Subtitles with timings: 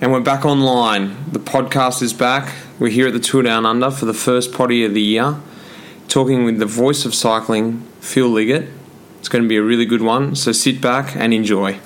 [0.00, 1.16] And we're back online.
[1.32, 2.54] The podcast is back.
[2.78, 5.40] We're here at the Tour Down Under for the first potty of the year,
[6.06, 8.68] talking with the voice of cycling, Phil Liggett.
[9.18, 11.80] It's going to be a really good one, so sit back and enjoy.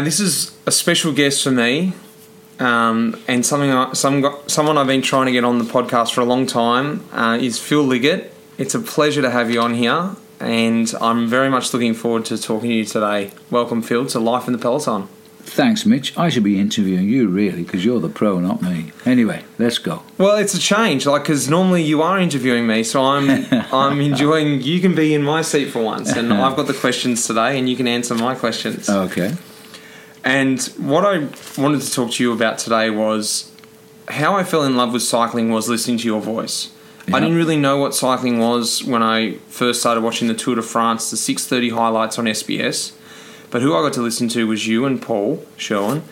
[0.00, 1.92] Now this is a special guest for me,
[2.58, 6.22] um, and something I, some someone I've been trying to get on the podcast for
[6.22, 8.32] a long time uh, is Phil Liggett.
[8.56, 12.38] It's a pleasure to have you on here, and I'm very much looking forward to
[12.38, 13.32] talking to you today.
[13.50, 15.06] Welcome, Phil, to Life in the Peloton.
[15.40, 16.16] Thanks, Mitch.
[16.16, 18.92] I should be interviewing you, really, because you're the pro, not me.
[19.04, 20.02] Anyway, let's go.
[20.16, 24.62] Well, it's a change, like because normally you are interviewing me, so I'm I'm enjoying.
[24.62, 27.68] You can be in my seat for once, and I've got the questions today, and
[27.68, 28.88] you can answer my questions.
[28.88, 29.36] Okay.
[30.24, 31.28] And what I
[31.60, 33.50] wanted to talk to you about today was
[34.08, 36.70] how I fell in love with cycling was listening to your voice.
[37.12, 40.62] I didn't really know what cycling was when I first started watching the Tour de
[40.62, 42.92] France, the 6:30 highlights on SBS.
[43.50, 46.02] But who I got to listen to was you and Paul Sherwen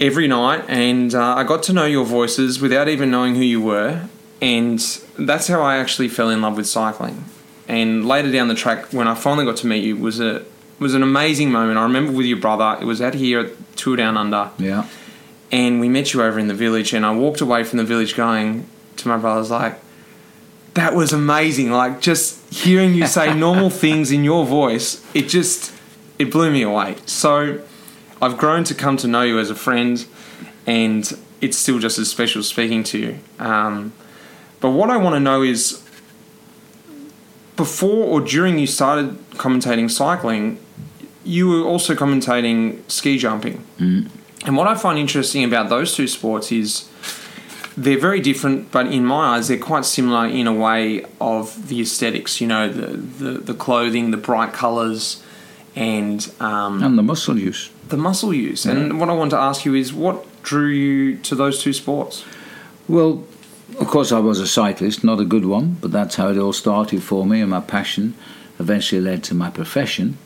[0.00, 3.60] every night, and uh, I got to know your voices without even knowing who you
[3.60, 4.08] were,
[4.42, 4.80] and
[5.16, 7.24] that's how I actually fell in love with cycling.
[7.68, 10.44] And later down the track, when I finally got to meet you, was a
[10.78, 11.78] was an amazing moment.
[11.78, 12.78] I remember with your brother.
[12.80, 14.84] It was out here at Tour Down Under, Yeah.
[15.50, 16.92] and we met you over in the village.
[16.92, 19.80] And I walked away from the village going to my brothers like,
[20.74, 25.72] "That was amazing!" Like just hearing you say normal things in your voice, it just
[26.18, 26.96] it blew me away.
[27.06, 27.60] So
[28.20, 30.04] I've grown to come to know you as a friend,
[30.66, 33.18] and it's still just as special speaking to you.
[33.38, 33.92] Um,
[34.60, 35.82] but what I want to know is
[37.56, 40.58] before or during you started commentating cycling,
[41.36, 43.56] you were also commentating ski jumping.
[44.46, 46.88] And what I find interesting about those two sports is
[47.76, 51.78] they're very different, but in my eyes, they're quite similar in a way of the
[51.80, 52.40] aesthetics.
[52.40, 52.88] You know, the
[53.22, 55.22] the, the clothing, the bright colours,
[55.76, 57.70] and um, And the muscle use.
[57.88, 58.70] the muscle use.
[58.70, 62.24] And what I want to ask you is, what drew you to those two sports?
[62.88, 63.12] Well,
[63.80, 66.52] of course, I was a cyclist, not a good one, but that's how it all
[66.54, 68.14] started for me, and my passion
[68.58, 70.16] eventually led to my profession.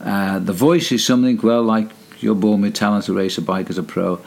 [0.00, 1.88] Uh, the voice is something, well, like
[2.20, 4.20] you're born with talent to race a bike as a pro.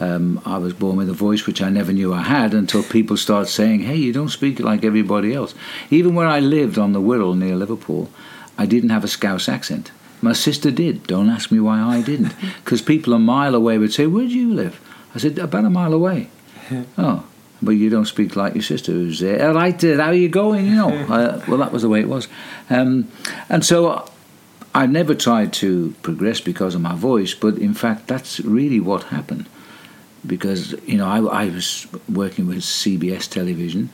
[0.00, 3.18] Um, I was born with a voice which I never knew I had until people
[3.18, 5.54] started saying, hey, you don't speak like everybody else.
[5.90, 8.10] Even where I lived on the Wirral near Liverpool,
[8.56, 9.92] I didn't have a Scouse accent.
[10.22, 11.06] My sister did.
[11.06, 12.34] Don't ask me why I didn't.
[12.64, 14.80] Because people a mile away would say, Where do you live?
[15.14, 16.28] I said, About a mile away.
[16.98, 17.24] oh,
[17.62, 19.46] but you don't speak like your sister who's there.
[19.46, 20.66] All right, uh, how are you going?
[20.66, 20.90] You know.
[21.08, 22.28] uh, well, that was the way it was.
[22.68, 23.08] Um,
[23.48, 24.10] and so
[24.74, 29.04] I never tried to progress because of my voice, but in fact, that's really what
[29.04, 29.48] happened.
[30.26, 33.90] Because, you know, I, I was working with CBS television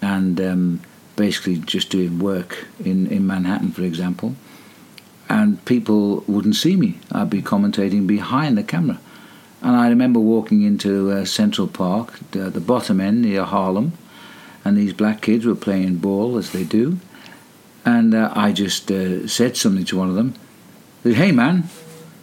[0.00, 0.80] and um,
[1.16, 4.34] basically just doing work in, in Manhattan, for example
[5.28, 6.98] and people wouldn't see me.
[7.10, 9.00] I'd be commentating behind the camera.
[9.62, 13.92] And I remember walking into uh, Central Park, the, the bottom end near Harlem,
[14.64, 16.98] and these black kids were playing ball as they do.
[17.84, 20.34] And uh, I just uh, said something to one of them.
[21.02, 21.64] They said, hey man,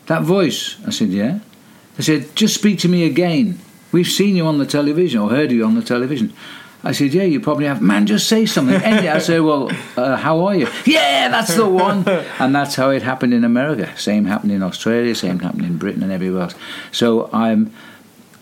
[0.07, 0.77] that voice.
[0.87, 1.39] I said, yeah.
[1.97, 3.59] They said, just speak to me again.
[3.91, 6.33] We've seen you on the television or heard you on the television.
[6.83, 7.79] I said, yeah, you probably have.
[7.79, 8.81] Man, just say something.
[8.81, 10.67] And I said, well, uh, how are you?
[10.85, 12.07] Yeah, that's the one.
[12.39, 13.95] And that's how it happened in America.
[13.97, 16.55] Same happened in Australia, same happened in Britain and everywhere else.
[16.91, 17.71] So I'm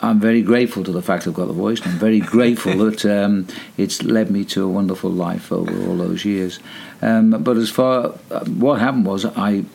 [0.02, 1.82] I'm very grateful to the fact I've got the voice.
[1.82, 5.98] And I'm very grateful that um, it's led me to a wonderful life over all
[5.98, 6.60] those years.
[7.02, 9.66] Um, but as far uh, what happened was, I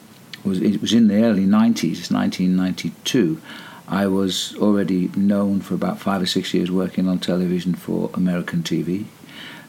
[0.45, 3.41] was it was in the early 90s, 1992.
[3.87, 8.63] I was already known for about five or six years working on television for American
[8.63, 9.05] TV.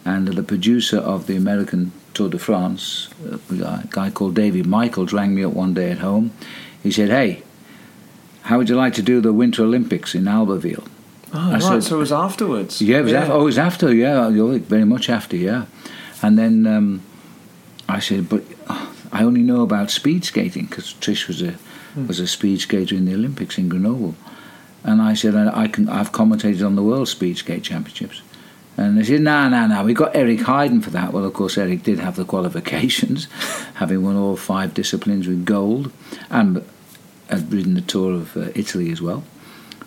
[0.06, 4.68] And the producer of the American Tour de France, a guy, a guy called David
[4.68, 6.32] Michaels, rang me up one day at home.
[6.82, 7.44] He said, Hey,
[8.46, 10.88] how would you like to do the Winter Olympics in Albertville?
[11.34, 11.62] Oh, I right.
[11.62, 12.82] said- so it was afterwards.
[12.82, 15.66] Yeah, it was After, oh, it was after, yeah, very much after, yeah.
[16.22, 17.02] And then um,
[17.90, 21.56] I said, but uh, I only know about speed skating because Trish was a
[22.08, 24.16] was a speed skater in the Olympics in Grenoble,
[24.84, 28.22] and I said I, I can I've commentated on the World Speed Skate Championships,
[28.78, 31.14] and they said no no no We've got Eric Heiden for that.
[31.14, 33.26] Well, of course Eric did have the qualifications,
[33.76, 35.92] having won all five disciplines with gold,
[36.30, 36.64] and
[37.30, 39.24] had ridden the tour of uh, Italy as well.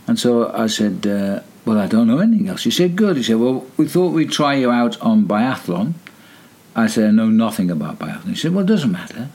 [0.07, 2.65] And so I said, uh, Well, I don't know anything else.
[2.65, 3.17] He said, Good.
[3.17, 5.95] He said, Well, we thought we'd try you out on biathlon.
[6.75, 8.31] I said, I know nothing about biathlon.
[8.31, 9.29] He said, Well, it doesn't matter.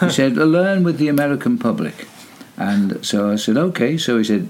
[0.06, 2.06] he said, Learn with the American public.
[2.56, 3.98] And so I said, Okay.
[3.98, 4.48] So he said,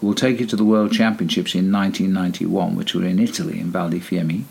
[0.00, 3.90] We'll take you to the World Championships in 1991, which were in Italy, in Val
[3.90, 4.46] di Fiemme.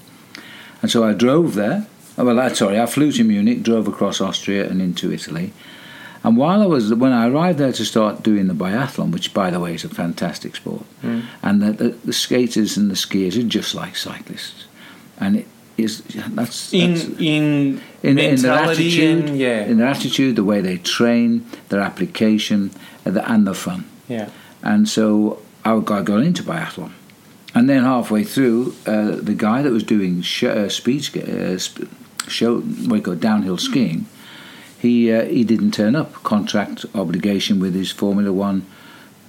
[0.81, 1.88] And so I drove there.
[2.18, 5.54] Oh, well, sorry, I flew to Munich, drove across Austria and into Italy.
[6.23, 9.50] And while I was, when I arrived there to start doing the biathlon, which by
[9.50, 11.23] the way is a fantastic sport, Mm.
[11.41, 14.65] and the, the, the skaters and the skiers are just like cyclists,
[15.19, 15.47] and it
[15.77, 16.03] is
[16.35, 20.62] that's, In that's in in, in their attitude, and yeah, in their attitude, the way
[20.62, 22.69] they train, their application,
[23.06, 23.85] and the, and the fun.
[24.07, 24.29] yeah.
[24.63, 26.91] And so I got got into biathlon.
[27.56, 31.57] And then halfway through, uh, the guy that was doing sh- uh, speed sk- uh,
[31.57, 31.89] sp-
[32.27, 34.06] show, what you call downhill skiing,
[34.81, 36.12] he uh, he didn't turn up.
[36.24, 38.66] Contract obligation with his Formula One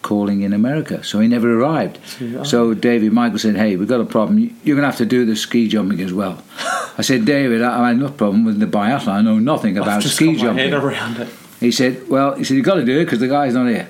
[0.03, 1.99] calling in America, so he never arrived.
[2.37, 2.43] oh.
[2.43, 4.39] So David Michael said, "Hey, we've got a problem.
[4.65, 6.43] You're going to have to do the ski jumping as well."
[6.99, 9.09] I said, "David, I I have no problem with the biathlon.
[9.09, 11.29] I know nothing about I've just ski got my jumping." head around it.
[11.61, 13.89] He said, "Well, he said you've got to do it because the guy's not here."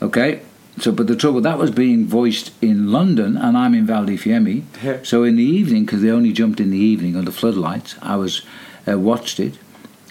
[0.00, 0.40] Okay.
[0.78, 4.16] So, but the trouble that was being voiced in London, and I'm in Val di
[4.18, 4.64] Fiemme.
[4.84, 4.98] Yeah.
[5.02, 8.42] So in the evening, because they only jumped in the evening under floodlights, I was
[8.86, 9.54] uh, watched it,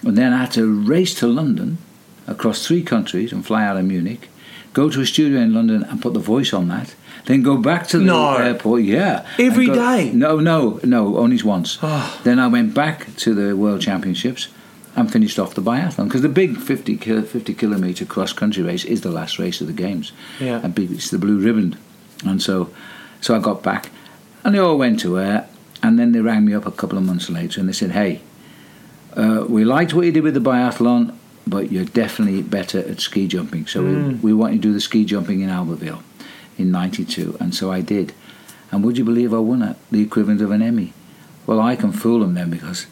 [0.06, 1.78] and then I had to race to London,
[2.26, 4.28] across three countries, and fly out of Munich,
[4.72, 6.94] go to a studio in London and put the voice on that,
[7.26, 8.36] then go back to the No.
[8.36, 8.82] airport.
[8.82, 10.10] Yeah, Every go- day?
[10.12, 11.78] No, no, no, only once.
[11.82, 12.18] Oh.
[12.24, 14.48] Then I went back to the World Championships
[14.94, 19.02] and finished off the biathlon because the big 50, 50 kilometre cross country race is
[19.02, 20.12] the last race of the games.
[20.40, 20.60] Yeah.
[20.62, 21.76] And it's the blue ribbon.
[22.24, 22.70] And so,
[23.20, 23.90] so I got back
[24.42, 25.46] and they all went to her.
[25.82, 28.20] And then they rang me up a couple of months later and they said, hey,
[29.16, 31.14] uh, we liked what you did with the biathlon,
[31.46, 33.66] but you're definitely better at ski jumping.
[33.66, 36.02] So we, we want you to do the ski jumping in Albertville
[36.58, 37.36] in 92.
[37.40, 38.12] And so I did.
[38.70, 39.76] And would you believe I won it?
[39.90, 40.92] The equivalent of an Emmy.
[41.46, 42.86] Well, I can fool them then because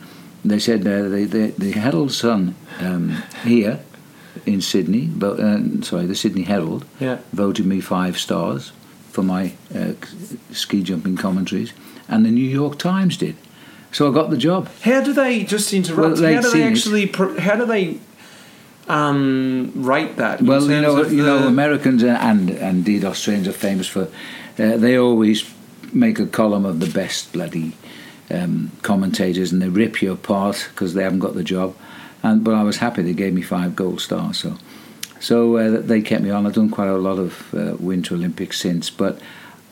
[0.45, 3.81] they said uh, the, the, the Herald Sun um, here
[4.47, 7.19] in Sydney, vo- uh, sorry, the Sydney Herald, Yeah.
[7.33, 8.73] voted me five stars
[9.11, 9.93] for my uh,
[10.53, 11.73] ski jumping commentaries,
[12.09, 13.37] and the New York Times did.
[13.95, 14.69] So I got the job.
[14.83, 16.19] How do they just interrupt?
[16.19, 17.07] Well, how do they actually?
[17.07, 18.01] Pro- how do they
[18.89, 20.43] um, rate that?
[20.43, 24.09] Well, you know, you know, Americans and, and indeed Australians are famous for.
[24.59, 25.49] Uh, they always
[25.93, 27.77] make a column of the best bloody
[28.33, 31.77] um, commentators, and they rip you apart because they haven't got the job.
[32.25, 34.39] And but I was happy they gave me five gold stars.
[34.39, 34.59] So,
[35.21, 36.49] so uh, they kept me on.
[36.49, 39.21] I've done quite a lot of uh, Winter Olympics since, but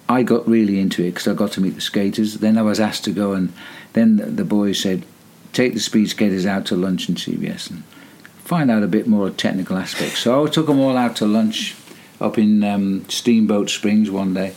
[0.09, 2.35] I got really into it because I got to meet the skaters.
[2.35, 3.53] Then I was asked to go, and
[3.93, 5.05] then the- the boys said,
[5.53, 7.83] "Take the speed skaters out to lunch in CBS and
[8.45, 11.75] find out a bit more technical aspects." So I took them all out to lunch
[12.21, 14.53] up in um, Steamboat Springs one day.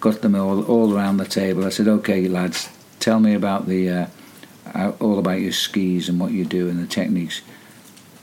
[0.00, 1.64] Got them all all around the table.
[1.64, 2.68] I said, "Okay, lads,
[3.00, 4.06] tell me about the uh,
[4.74, 7.42] uh, all about your skis and what you do and the techniques."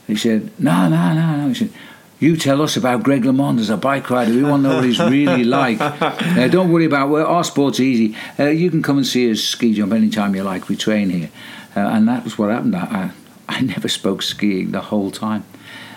[0.06, 1.70] He said, "No, no, no, no." He said.
[2.20, 4.32] You tell us about Greg LeMond as a bike rider.
[4.32, 5.80] We want to know what he's really like.
[5.80, 8.16] Uh, don't worry about well, our sport's easy.
[8.38, 10.68] Uh, you can come and see us ski jump anytime you like.
[10.68, 11.30] We train here,
[11.76, 12.74] uh, and that was what happened.
[12.74, 13.12] I,
[13.48, 15.44] I, never spoke skiing the whole time,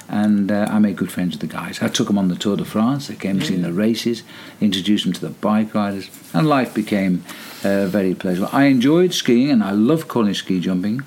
[0.07, 1.81] and uh, I made good friends with the guys.
[1.81, 3.07] I took them on the Tour de France.
[3.07, 4.21] They came and seen the races,
[4.59, 7.23] introduced them to the bike riders, and life became
[7.63, 8.55] uh, very pleasurable.
[8.55, 11.01] I enjoyed skiing, and I love calling ski jumping.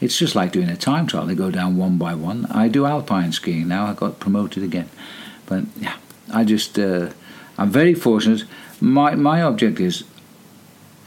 [0.00, 1.26] It's just like doing a time trial.
[1.26, 2.46] They go down one by one.
[2.46, 3.86] I do alpine skiing now.
[3.86, 4.88] I got promoted again,
[5.46, 5.96] but yeah,
[6.32, 7.10] I just uh,
[7.56, 8.44] I'm very fortunate.
[8.80, 10.04] My my object is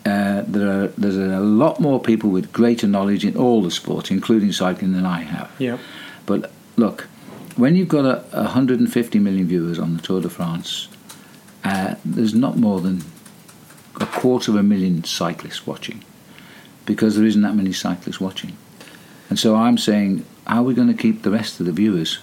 [0.05, 4.11] uh, there are there's a lot more people with greater knowledge in all the sports,
[4.11, 5.51] including cycling, than I have.
[5.59, 5.77] Yeah.
[6.25, 7.07] But look,
[7.55, 10.87] when you've got a, 150 million viewers on the Tour de France,
[11.63, 13.03] uh, there's not more than
[13.99, 16.03] a quarter of a million cyclists watching,
[16.85, 18.57] because there isn't that many cyclists watching.
[19.31, 22.19] And so I'm saying, how are we going to keep the rest of the viewers?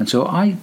[0.00, 0.56] And so I,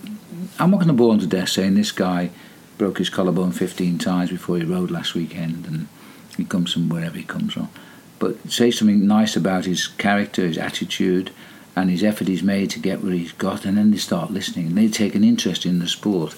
[0.59, 2.29] I'm not going to bore them to death saying this guy
[2.77, 5.87] broke his collarbone 15 times before he rode last weekend and
[6.35, 7.69] he comes from wherever he comes from.
[8.19, 11.31] But say something nice about his character, his attitude,
[11.73, 14.75] and his effort he's made to get where he's got, and then they start listening
[14.75, 16.35] they take an interest in the sport.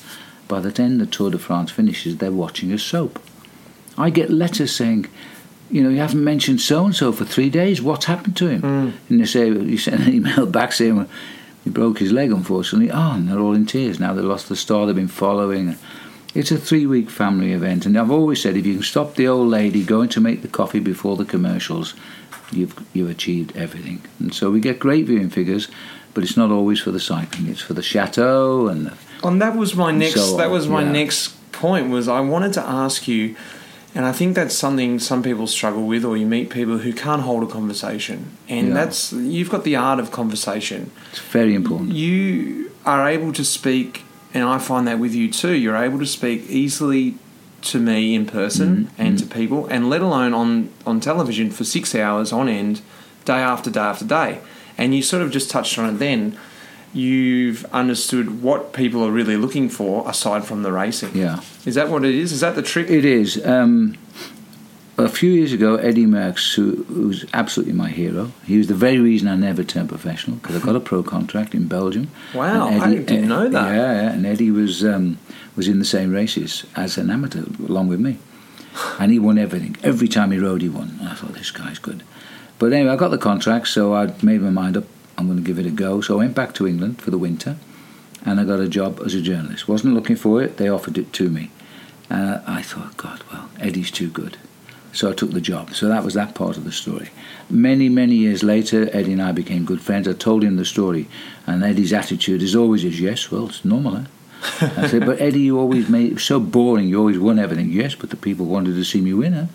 [0.47, 3.19] By the time the Tour de France finishes, they're watching a soap.
[3.97, 5.07] I get letters saying,
[5.69, 7.81] you know, you haven't mentioned so and so for three days.
[7.81, 8.61] What's happened to him?
[8.61, 8.89] Hmm.
[9.09, 11.09] And they say, you send an email back saying, well,
[11.63, 12.91] he broke his leg, unfortunately.
[12.91, 14.13] Oh, and they're all in tears now.
[14.13, 15.77] They lost the star they've been following.
[16.33, 17.85] It's a three week family event.
[17.85, 20.47] And I've always said if you can stop the old lady going to make the
[20.47, 21.93] coffee before the commercials,
[22.51, 24.01] you've, you've achieved everything.
[24.19, 25.67] And so we get great viewing figures,
[26.13, 27.47] but it's not always for the cycling.
[27.47, 30.15] It's for the chateau and the And that was my next.
[30.15, 30.91] So, that was my yeah.
[30.91, 31.89] next point.
[31.89, 33.35] Was I wanted to ask you,
[33.95, 37.21] and I think that's something some people struggle with, or you meet people who can't
[37.23, 38.17] hold a conversation,
[38.47, 38.73] and Yeah.
[38.73, 40.91] that's you've got the art of conversation.
[41.11, 41.91] It's very important.
[41.93, 44.03] You are able to speak,
[44.33, 45.53] and I find that with you too.
[45.53, 47.15] You're able to speak easily
[47.61, 49.01] to me in person Mm-hmm.
[49.01, 52.81] and to people, and let alone on on television for six hours on end,
[53.25, 54.39] day after day after day.
[54.77, 56.37] And you sort of just touched on it then.
[56.93, 61.15] You've understood what people are really looking for aside from the racing.
[61.15, 61.41] Yeah.
[61.65, 62.31] Is that what it is?
[62.31, 62.89] Is that the trick?
[62.89, 63.43] It is.
[63.45, 63.95] Um,
[64.97, 68.99] a few years ago, Eddie Merckx, who, who's absolutely my hero, he was the very
[68.99, 72.09] reason I never turned professional because I got a pro contract in Belgium.
[72.33, 73.75] Wow, And I didn't know that.
[73.75, 75.17] Yeah, yeah, and Eddie was um,
[75.55, 78.17] was in the same races as an amateur along with me,
[78.99, 79.77] and he won everything.
[79.83, 80.97] Every time he rode, he won.
[80.99, 82.03] And I thought this guy's good.
[82.57, 84.83] But anyway, I got the contract, so I made my mind up.
[85.19, 85.99] I'm going to give it a go.
[85.99, 87.57] So I went back to England for the winter,
[88.25, 89.67] and I got a job as a journalist.
[89.67, 90.55] wasn't looking for it.
[90.55, 91.51] They offered it to me.
[92.09, 94.37] Uh, I thought, God, well, Eddie's too good.
[94.93, 95.75] So I took the job.
[95.75, 97.09] So that was that part of the story.
[97.49, 100.07] Many, many years later, Eddie and I became good friends.
[100.07, 101.09] I told him the story,
[101.45, 104.05] and Eddie's attitude is always is, yes, well, it's normal, eh?
[104.61, 106.87] I said, but Eddie, you always made it so boring.
[106.87, 107.71] You always won everything.
[107.71, 109.47] Yes, but the people wanted to see me win, eh?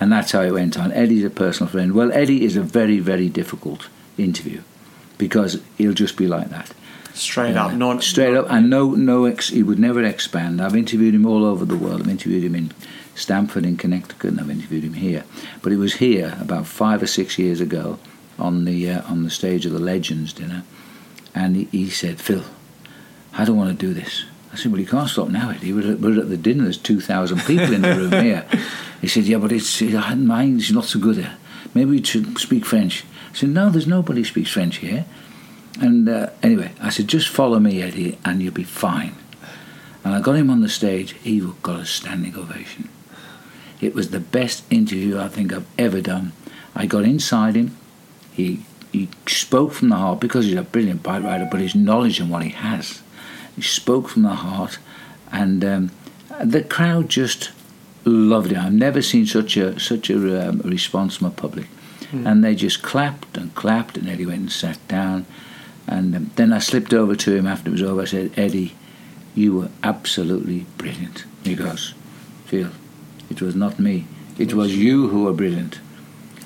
[0.00, 0.92] And that's how it went on.
[0.92, 1.94] Eddie's a personal friend.
[1.94, 3.88] Well, Eddie is a very, very difficult
[4.18, 4.60] interview
[5.18, 6.72] because he'll just be like that.
[7.14, 10.60] Straight Yeah, up, not straight up, and no, no, ex, he would never expand.
[10.62, 12.00] I've interviewed him all over the world.
[12.02, 12.70] I've interviewed him in
[13.16, 15.24] Stamford, in Connecticut, and I've interviewed him here.
[15.60, 17.98] But it was here about five or six years ago
[18.38, 20.62] on the uh, on the stage of the Legends dinner,
[21.34, 22.44] and he, he said, "Phil,
[23.32, 25.72] I don't want to do this." I said, "Well, you can't stop now, Eddie.
[25.72, 26.64] We're at, we're at the dinner.
[26.64, 28.46] There's two thousand people in the room here."
[29.00, 31.16] He said, "Yeah, but it's uh, mine is not so good.
[31.16, 31.36] Here.
[31.74, 33.04] Maybe we should speak French."
[33.38, 35.06] I said, "No, there's nobody speaks French here."
[35.80, 39.14] And uh, anyway, I said, just follow me, Eddie, and you'll be fine.
[40.02, 41.12] And I got him on the stage.
[41.12, 42.88] He got a standing ovation.
[43.80, 46.32] It was the best interview I think I've ever done.
[46.74, 47.76] I got inside him.
[48.32, 52.18] He he spoke from the heart because he's a brilliant bike rider, but his knowledge
[52.18, 53.02] and what he has.
[53.54, 54.78] He spoke from the heart,
[55.30, 55.90] and um,
[56.42, 57.50] the crowd just
[58.04, 58.58] loved it.
[58.58, 61.66] I've never seen such a such a um, response from a public,
[62.12, 65.26] and they just clapped and clapped, and Eddie went and sat down.
[65.86, 68.02] And um, then I slipped over to him after it was over.
[68.02, 68.74] I said, Eddie,
[69.34, 71.24] you were absolutely brilliant.
[71.44, 71.94] He goes,
[72.46, 72.70] Phil,
[73.30, 74.06] it was not me.
[74.38, 75.80] It was you who were brilliant.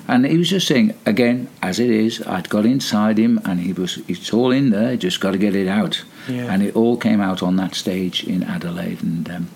[0.07, 3.71] And he was just saying, again, as it is, I'd got inside him and he
[3.71, 6.03] was, it's all in there, just got to get it out.
[6.27, 6.51] Yeah.
[6.53, 9.01] And it all came out on that stage in Adelaide.
[9.01, 9.49] And um,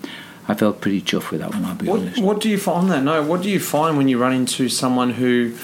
[0.48, 2.22] I felt pretty chuffed with that one, I'll be What, honest.
[2.22, 3.02] what do you find that?
[3.02, 5.54] No, what do you find when you run into someone who,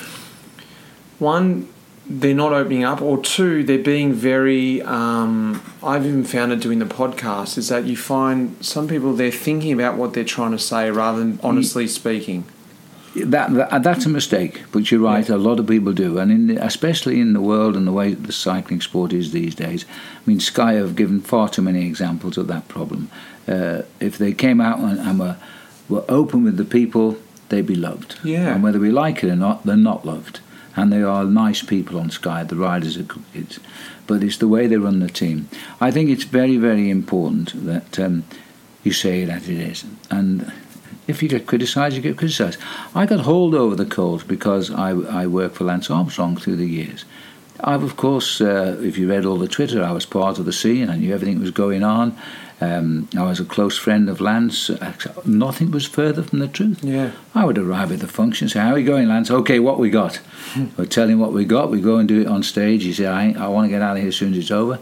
[1.19, 1.69] one,
[2.07, 4.83] they're not opening up, or two, they're being very.
[4.83, 9.31] Um, I've even found it doing the podcast is that you find some people they're
[9.31, 12.45] thinking about what they're trying to say rather than honestly speaking.
[13.17, 15.29] That, that that's a mistake, but you're right.
[15.29, 18.13] A lot of people do, and in the, especially in the world and the way
[18.13, 19.87] the cycling sport is these days.
[20.17, 23.11] I mean, Sky have given far too many examples of that problem.
[23.47, 25.37] Uh, if they came out and, and were
[25.89, 27.17] were open with the people,
[27.51, 28.19] they'd be loved.
[28.25, 28.55] Yeah.
[28.55, 30.41] And whether we like it or not, they're not loved.
[30.77, 32.43] And they are nice people on Sky.
[32.43, 33.61] The riders are good kids,
[34.07, 35.49] but it's the way they run the team.
[35.81, 38.25] I think it's very, very important that um,
[38.83, 40.53] you say that it is, and
[41.07, 42.59] if you get criticised, you get criticised.
[42.95, 46.67] I got hauled over the coals because I, I worked for Lance Armstrong through the
[46.67, 47.05] years.
[47.67, 50.53] I've, of course, uh, if you read all the Twitter, I was part of the
[50.53, 50.91] scene.
[50.91, 52.15] I knew everything was going on.
[52.61, 54.71] Um, I was a close friend of Lance.
[55.25, 56.85] Nothing was further from the truth.
[56.85, 57.13] Yeah.
[57.35, 59.31] I would arrive at the function, say, "How are you going, Lance?
[59.31, 60.21] Okay, what we got?"
[60.79, 61.71] I'd tell him what we got.
[61.71, 62.85] We go and do it on stage.
[62.85, 64.79] He said, "I, I want to get out of here as soon as it's over."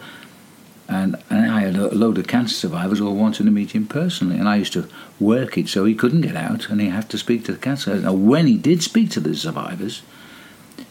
[0.88, 4.36] And, and I had a load of cancer survivors all wanting to meet him personally,
[4.36, 7.16] and I used to work it so he couldn't get out, and he had to
[7.16, 7.94] speak to the cancer.
[7.94, 10.02] Now, when he did speak to the survivors,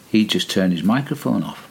[0.08, 1.68] he just turned his microphone off.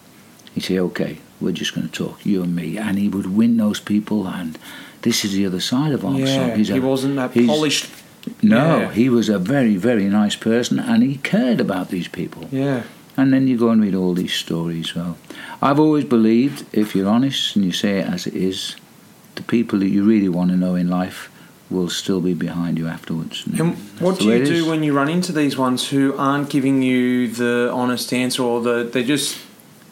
[0.53, 3.57] He'd say, "Okay, we're just going to talk, you and me," and he would win
[3.57, 4.27] those people.
[4.27, 4.57] And
[5.01, 6.49] this is the other side of Armstrong.
[6.49, 7.87] Yeah, He's a- he wasn't that polished.
[8.43, 8.91] No, Yeah.
[8.91, 12.47] he was a very, very nice person, and he cared about these people.
[12.51, 12.83] Yeah.
[13.17, 14.95] And then you go and read all these stories.
[14.95, 15.17] Well,
[15.61, 18.75] I've always believed if you're honest and you say it as it is,
[19.35, 21.29] the people that you really want to know in life
[21.69, 23.43] will still be behind you afterwards.
[23.57, 27.27] And what do you do when you run into these ones who aren't giving you
[27.27, 29.37] the honest answer or the they just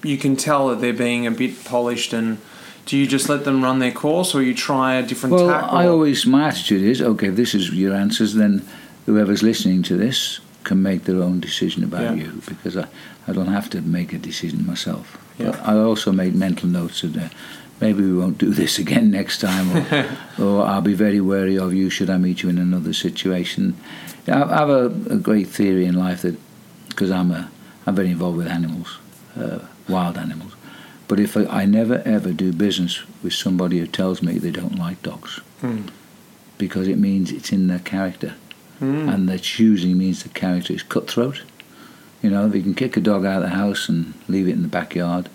[0.03, 2.37] you can tell that they're being a bit polished and
[2.85, 5.71] do you just let them run their course or you try a different Well, tack?
[5.71, 7.27] I always my attitude is okay.
[7.27, 8.65] If this is your answers, then
[9.05, 12.23] whoever's listening to this can make their own decision about Yeah.
[12.23, 12.87] you because I,
[13.27, 15.17] I don't have to make a decision myself.
[15.37, 15.51] Yeah.
[15.51, 17.29] But I also make mental notes of the
[17.79, 21.73] maybe we won't do this again next time, or, or I'll be very wary of
[21.73, 23.75] you should I meet you in another situation.
[24.27, 26.37] I have a, a great theory in life that
[26.89, 27.49] because I'm a
[27.85, 28.97] I'm very involved with animals,
[29.37, 30.53] uh, wild animals.
[31.07, 34.77] But if I, I, never ever do business with somebody who tells me they don't
[34.77, 35.89] like dogs, mm.
[36.57, 38.35] because it means it's in their character,
[38.79, 39.11] mm.
[39.11, 41.41] and that usually means the character is cutthroat.
[42.21, 44.51] You know, if you can kick a dog out of the house and leave it
[44.51, 45.29] in the backyard,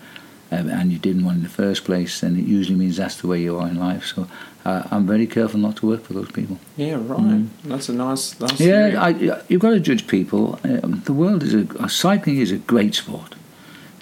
[0.53, 3.27] um, and you didn't want in the first place, then it usually means that's the
[3.27, 4.05] way you are in life.
[4.07, 4.29] So
[4.65, 6.59] uh, I'm very careful not to work for those people.
[6.77, 7.21] Yeah, right.
[7.21, 7.49] Mm.
[7.65, 8.39] That's a nice.
[8.39, 9.09] nice yeah, I,
[9.49, 10.61] you've got to judge people.
[10.63, 13.35] Um, the world is a cycling is a great sport.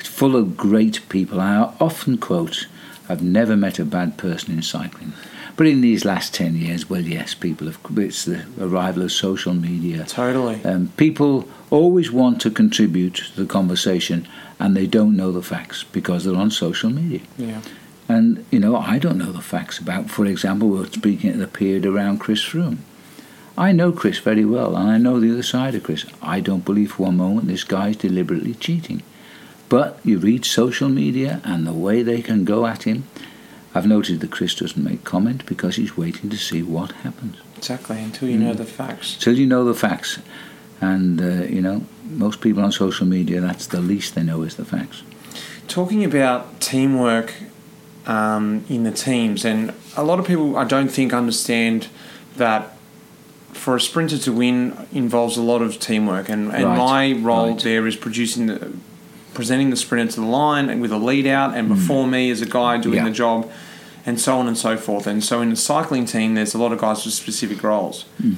[0.06, 1.40] Full of great people.
[1.40, 2.66] I often quote,
[3.08, 5.12] "I've never met a bad person in cycling."
[5.56, 9.52] But in these last 10 years, well, yes, people have, it's the arrival of social
[9.52, 10.04] media.
[10.04, 10.64] Totally.
[10.64, 14.26] Um, people always want to contribute to the conversation
[14.58, 17.20] and they don't know the facts because they're on social media.
[17.36, 17.60] Yeah.
[18.08, 21.38] And, you know, I don't know the facts about, for example, we are speaking at
[21.38, 22.78] the period around Chris Froome.
[23.56, 26.06] I know Chris very well, and I know the other side of Chris.
[26.22, 29.02] I don't believe for one moment this guy's deliberately cheating.
[29.72, 33.04] But you read social media and the way they can go at him,
[33.74, 37.38] I've noted that Chris doesn't make comment because he's waiting to see what happens.
[37.56, 38.42] Exactly, until you mm.
[38.42, 39.14] know the facts.
[39.14, 40.18] Until you know the facts.
[40.82, 44.56] And, uh, you know, most people on social media, that's the least they know is
[44.56, 45.04] the facts.
[45.68, 47.32] Talking about teamwork
[48.04, 51.88] um, in the teams, and a lot of people, I don't think, understand
[52.36, 52.76] that
[53.54, 56.28] for a sprinter to win involves a lot of teamwork.
[56.28, 56.76] And, and right.
[56.76, 57.60] my role right.
[57.62, 58.72] there is producing the
[59.34, 62.10] presenting the sprinter to the line and with a lead out, and before mm.
[62.10, 63.04] me as a guy doing yeah.
[63.04, 63.50] the job,
[64.04, 65.06] and so on and so forth.
[65.06, 68.04] And so in the cycling team, there's a lot of guys with specific roles.
[68.20, 68.36] Mm.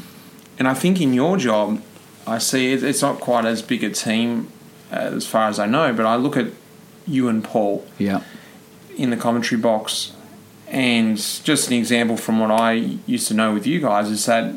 [0.59, 1.83] And I think in your job,
[2.27, 4.51] I see it, it's not quite as big a team
[4.91, 6.49] as far as I know, but I look at
[7.07, 8.23] you and Paul yeah.
[8.97, 10.13] in the commentary box.
[10.69, 12.73] And just an example from what I
[13.07, 14.55] used to know with you guys is that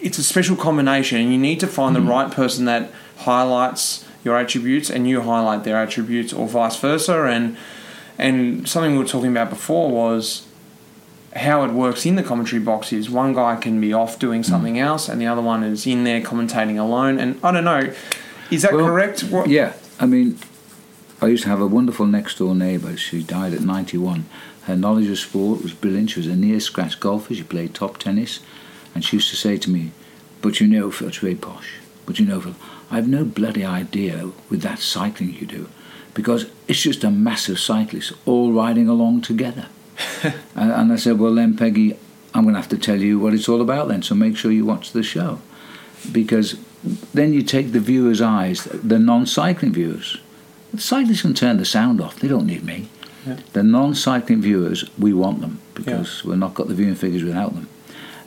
[0.00, 2.00] it's a special combination, and you need to find mm.
[2.00, 7.24] the right person that highlights your attributes and you highlight their attributes or vice versa
[7.24, 7.56] and
[8.18, 10.46] and something we were talking about before was
[11.36, 14.50] how it works in the commentary box is one guy can be off doing hmm.
[14.52, 14.84] something mm.
[14.90, 17.94] else and the other one is in there commentating alone and I don't know
[18.50, 19.48] is that well, correct what?
[19.48, 20.38] yeah I mean
[21.22, 24.26] I used to have a wonderful next door neighbour she died at 91
[24.64, 27.96] her knowledge of sport was brilliant she was a near scratch golfer she played top
[27.96, 28.40] tennis
[28.94, 29.92] and she used to say to me
[30.42, 31.70] but you know Phil it's very posh
[32.04, 32.54] but you know Phil
[32.90, 35.68] I've no bloody idea with that cycling you do,
[36.14, 39.66] because it's just a massive cyclist all riding along together.
[40.22, 41.96] and, and I said, well then, Peggy,
[42.34, 44.02] I'm going to have to tell you what it's all about then.
[44.02, 45.40] So make sure you watch the show,
[46.12, 46.58] because
[47.12, 50.18] then you take the viewers' eyes, the non-cycling viewers.
[50.72, 52.88] The cyclists can turn the sound off; they don't need me.
[53.26, 53.38] Yeah.
[53.52, 56.30] The non-cycling viewers, we want them because yeah.
[56.30, 57.68] we've not got the viewing figures without them.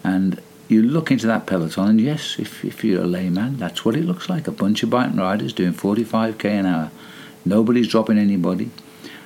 [0.04, 0.42] And
[0.72, 4.06] you look into that peloton, and yes, if, if you're a layman, that's what it
[4.06, 6.92] looks like a bunch of bike riders doing 45k an hour.
[7.44, 8.72] Nobody's dropping anybody.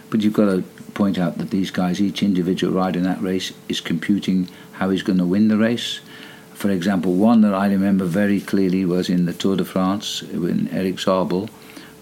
[0.09, 3.53] But you've got to point out that these guys, each individual rider in that race,
[3.67, 5.99] is computing how he's going to win the race.
[6.53, 10.69] For example, one that I remember very clearly was in the Tour de France when
[10.69, 11.49] Erik Zabel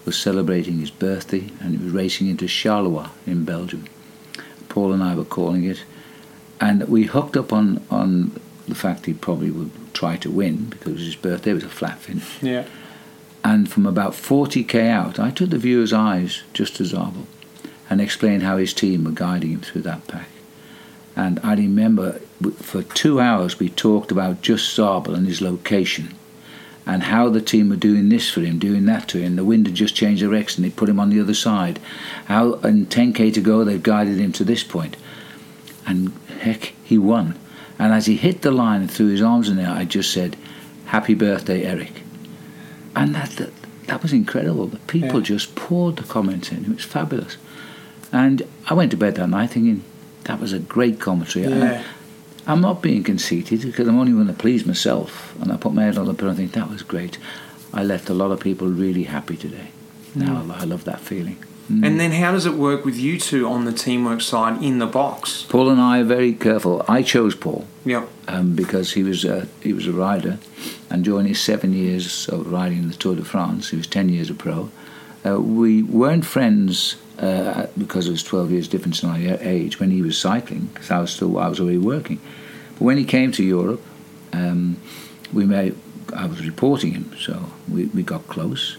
[0.04, 3.84] was celebrating his birthday and he was racing into Charleroi in Belgium.
[4.68, 5.84] Paul and I were calling it,
[6.60, 11.00] and we hooked up on, on the fact he probably would try to win because
[11.00, 12.42] his birthday, it was a flat finish.
[12.42, 12.66] Yeah.
[13.42, 17.26] And from about 40k out, I took the viewer's eyes just to Zabel
[17.90, 20.28] and explained how his team were guiding him through that pack.
[21.14, 22.20] And I remember
[22.56, 26.14] for two hours we talked about just Zabel and his location
[26.86, 29.36] and how the team were doing this for him, doing that to him.
[29.36, 31.78] The wind had just changed direction, they put him on the other side.
[32.26, 34.96] How in 10k to go they've guided him to this point.
[35.86, 37.38] And heck, he won.
[37.78, 40.12] And as he hit the line and threw his arms in the air, I just
[40.12, 40.36] said,
[40.86, 42.02] Happy birthday, Erik.
[42.94, 43.50] And that, that,
[43.86, 44.66] that was incredible.
[44.66, 45.26] The people yeah.
[45.26, 46.64] just poured the comments in.
[46.64, 47.36] It was fabulous.
[48.12, 49.82] And I went to bed that night thinking,
[50.24, 51.46] that was a great commentary.
[51.46, 51.82] Yeah.
[52.46, 55.34] I, am not being conceited because I'm only going to please myself.
[55.40, 57.18] And I put my head on the pillow and think, that was great.
[57.72, 59.68] I left a lot of people really happy today.
[60.14, 60.52] Now mm.
[60.52, 61.42] I love that feeling.
[61.70, 61.86] Mm.
[61.86, 64.86] And then how does it work with you two on the teamwork side in the
[64.86, 65.44] box?
[65.48, 66.84] Paul and I are very careful.
[66.88, 67.66] I chose Paul.
[67.84, 68.06] Yeah.
[68.28, 70.38] Um, because he was a, he was a rider,
[70.90, 74.30] and during his seven years of riding the Tour de France, he was ten years
[74.30, 74.70] a pro.
[75.26, 79.90] Uh, we weren't friends uh, because there was twelve years difference in our age when
[79.90, 80.70] he was cycling.
[80.72, 82.20] Because I was still I was already working.
[82.72, 83.82] But when he came to Europe,
[84.32, 84.76] um,
[85.32, 85.76] we made
[86.14, 88.76] I was reporting him, so we, we got close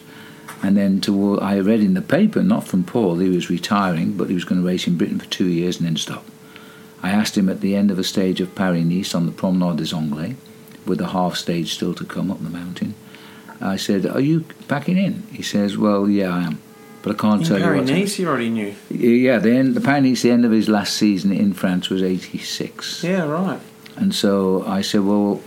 [0.65, 4.30] And then toward, I read in the paper, not from Paul, he was retiring, but
[4.30, 6.25] he was going to race in Britain for two years and then stop.
[7.04, 9.78] I asked him at the end of a stage of Paris Nice on the Promenade
[9.78, 10.36] des Anglais,
[10.88, 12.95] with a half stage still to come up the mountain.
[13.62, 15.21] I said, Are you packing in?
[15.32, 16.60] He says, Well, yeah, I am.
[17.04, 17.73] But I can't In tell you what.
[17.75, 18.73] Paris, Nice, you already knew.
[18.89, 22.01] Yeah, the end, the Paris Nice, the end of his last season in France was
[22.01, 23.04] 86.
[23.04, 23.60] Yeah, right.
[23.97, 25.43] And so I said, Well,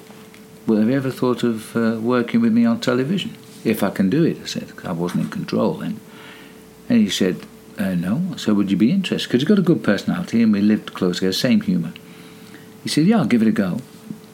[0.69, 3.35] well have you ever thought of uh, working with me on television?
[3.65, 6.01] If I can do it, I said, I wasn't in control then.
[6.89, 7.37] And he said,
[7.79, 8.23] uh, No.
[8.33, 9.29] I said, Would you be interested?
[9.29, 11.93] Because he's got a good personality and we lived close together, same humour.
[12.83, 13.81] He said, Yeah, I'll give it a go.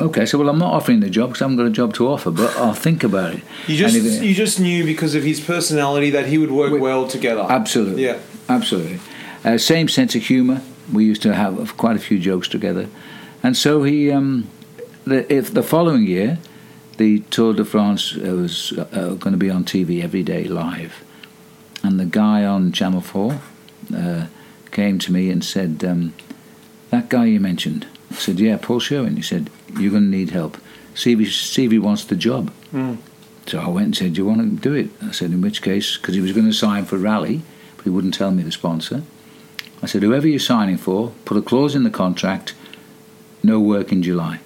[0.01, 2.09] Okay, so well, I'm not offering the job because I haven't got a job to
[2.09, 3.43] offer, but I'll think about it.
[3.69, 6.51] You just And if it- you just knew because of his personality that he would
[6.51, 7.47] work We- well together.
[7.49, 8.05] Absolutely.
[8.05, 8.17] Yeah.
[8.49, 8.99] Absolutely.
[9.45, 10.61] Uh, same sense of humour.
[10.93, 12.89] We used to have quite a few jokes together.
[13.43, 14.49] And so he, um,
[15.07, 16.39] the, if the following year,
[16.97, 20.45] the Tour de France uh, was uh, uh, going to be on TV every day
[20.45, 21.03] live.
[21.83, 23.41] And the guy on Channel 4
[23.95, 24.27] uh,
[24.71, 26.15] came to me and said, um,
[26.91, 27.87] That guy you mentioned.
[28.11, 29.17] I said, Yeah, Paul Sherwen.
[29.17, 30.57] He said, You're going to need help.
[30.95, 32.53] See if he, see if he wants the job.
[32.73, 32.99] Mm.
[33.47, 34.91] So I went and said, Do you want to do it?
[35.03, 37.43] I said, In which case, because he was going to sign for Raleigh,
[37.77, 39.03] but he wouldn't tell me the sponsor.
[39.83, 42.55] I said, Whoever you're signing for, put a clause in the contract
[43.45, 44.41] no work in July.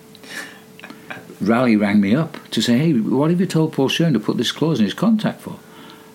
[1.40, 4.36] Raleigh rang me up to say, Hey, what have you told Paul Sherwen to put
[4.36, 5.56] this clause in his contract for?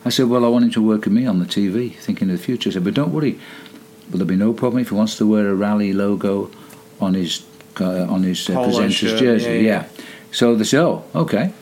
[0.05, 2.37] I said, Well, I want him to work with me on the TV, thinking of
[2.37, 2.69] the future.
[2.69, 3.39] I said, But don't worry,
[4.11, 6.51] will there be no problem if he wants to wear a Raleigh logo
[6.99, 7.45] on his
[7.79, 9.51] uh, on his uh, presenter's shirt, jersey?
[9.51, 9.87] yeah, yeah.
[10.31, 11.53] So they said, Oh, okay.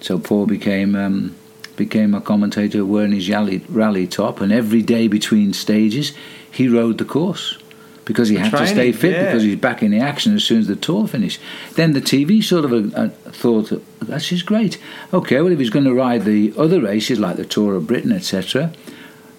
[0.00, 1.34] So Paul became um,
[1.74, 6.12] became a commentator wearing his Raleigh, Raleigh top, and every day between stages,
[6.50, 7.58] he rode the course
[8.06, 9.24] because he had to stay fit yeah.
[9.24, 11.40] because he's back in the action as soon as the tour finished.
[11.74, 14.78] Then the TV sort of uh, uh, thought that's just great.
[15.12, 18.12] Okay, well if he's going to ride the other races like the Tour of Britain,
[18.12, 18.72] etc.,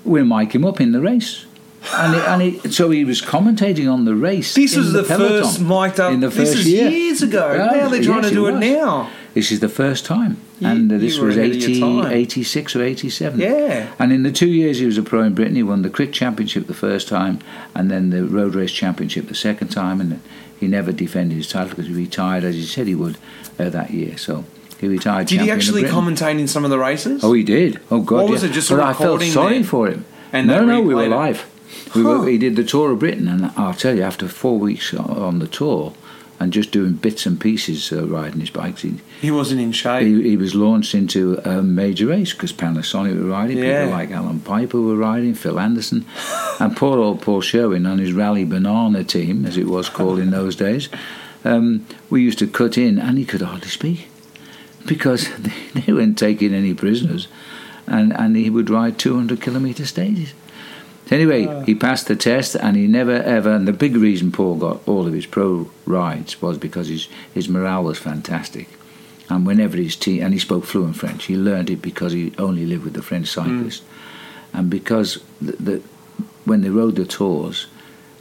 [0.04, 1.46] we'll mic him up in the race.
[1.94, 4.56] And, he, and he, so he was commentating on the race.
[4.56, 6.12] This was the, peloton first mic'd up.
[6.12, 6.90] in the this is year.
[6.90, 7.54] years ago.
[7.54, 9.10] Yeah, now they're trying yes, to do it it now.
[9.38, 10.42] This is the first time.
[10.60, 13.40] You- and uh, this was 80, 86 or 87.
[13.40, 13.94] Yeah.
[14.00, 16.12] And in the two years he was a pro in Britain, he won the Crit
[16.12, 17.38] Championship the first time
[17.76, 20.02] and then the Road Race Championship the second time.
[20.02, 20.20] And
[20.60, 23.20] he never defended his title because he retired, as he said he would,
[23.60, 24.18] uh, that year.
[24.18, 24.44] So
[24.80, 27.24] he retired Did he actually commentate in some of the races?
[27.24, 27.80] Oh, he did.
[27.92, 28.32] Oh, God.
[28.32, 28.50] Was yeah.
[28.50, 29.64] it, just a but I felt sorry then?
[29.66, 30.06] for him.
[30.34, 31.48] And no, no, we were live.
[31.96, 34.96] We were, he did the tour of Britain, and I'll tell you, after four weeks
[34.96, 35.94] on the tour
[36.40, 40.04] and just doing bits and pieces uh, riding his bikes, he, He wasn't in shape.
[40.06, 43.86] he, he was launched into a major race because Panasonic were riding, Yeah.
[43.86, 46.06] people like Alan Peiper were riding, Phil Anderson,
[46.60, 50.30] and poor old Paul Sherwen on his Raleigh Banana team, as it was called in
[50.32, 50.90] those days.
[51.44, 54.08] Um, we used to cut in, and he could hardly speak
[54.86, 57.28] because they, they weren't taking any prisoners,
[57.88, 60.34] and, and he would ride 200 kilometre stages.
[61.10, 63.52] Anyway, he passed the test, and he never ever.
[63.52, 67.48] And the big reason Paul got all of his pro rides was because his his
[67.48, 68.68] morale was fantastic.
[69.30, 72.66] And whenever his team, and he spoke fluent French, he learned it because he only
[72.66, 73.42] lived with the French hmm.
[73.42, 73.84] cyclists,
[74.54, 75.82] and because the, the
[76.46, 77.68] when they rode the tours,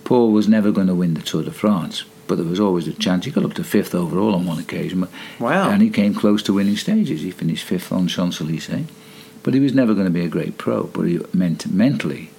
[0.05, 2.93] Paul was never going to win the Tour de France, but there was always a
[2.93, 3.25] chance.
[3.25, 5.71] He got up to fifth overall on one occasion, but, Wow.
[5.71, 7.23] and he came close to winning stages.
[7.23, 8.87] He finished fifth on Champs Elysees,
[9.43, 10.85] but he was never going to be a great pro.
[10.85, 12.31] But he meant mentally,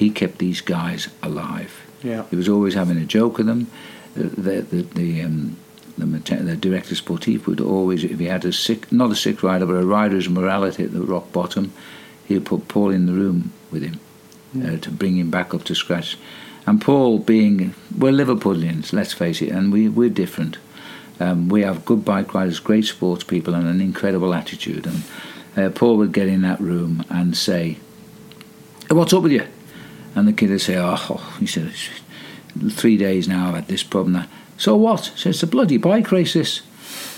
[0.00, 1.86] he kept these guys alive.
[2.02, 2.24] Yeah.
[2.30, 3.66] He was always having a joke with them.
[4.14, 5.56] The the the, the, um,
[5.98, 9.66] the, the director sportif would always, if he had a sick, not a sick rider,
[9.66, 11.74] but a rider's morality at the rock bottom,
[12.26, 14.00] he would put Paul in the room with him
[14.64, 16.16] uh, to bring him back up to scratch.
[16.66, 20.56] And Paul, being we're Liverpudlians, let's face it, and we we're different.
[21.18, 24.86] Um, we have good bike riders, great sports people, and an incredible attitude.
[24.86, 25.02] And
[25.56, 27.76] uh, Paul would get in that room and say,
[28.88, 29.46] "Hey, "What's up with you?"
[30.14, 31.72] And the kid would say, "Oh," he said,
[32.70, 34.28] three days now I've had this problem." That.
[34.56, 35.06] So what?
[35.06, 36.32] He says, "It's a bloody bike race.
[36.34, 36.62] This.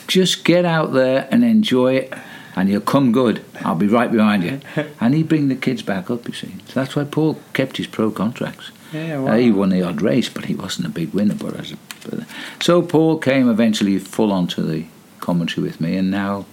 [0.06, 2.12] Just get out there and enjoy it,
[2.56, 3.42] and you'll come good.
[3.64, 4.60] I'll be right behind you."
[5.00, 6.26] and he'd bring the kids back up.
[6.28, 8.70] You see, so that's why Paul kept his pro contracts.
[8.92, 11.34] Yeah, Uh, he won the odd race, but he wasn't a big winner.
[11.34, 11.76] But as a,
[12.10, 12.26] but-
[12.60, 14.84] so Paul came eventually full onto the
[15.20, 16.44] commentary with me, and now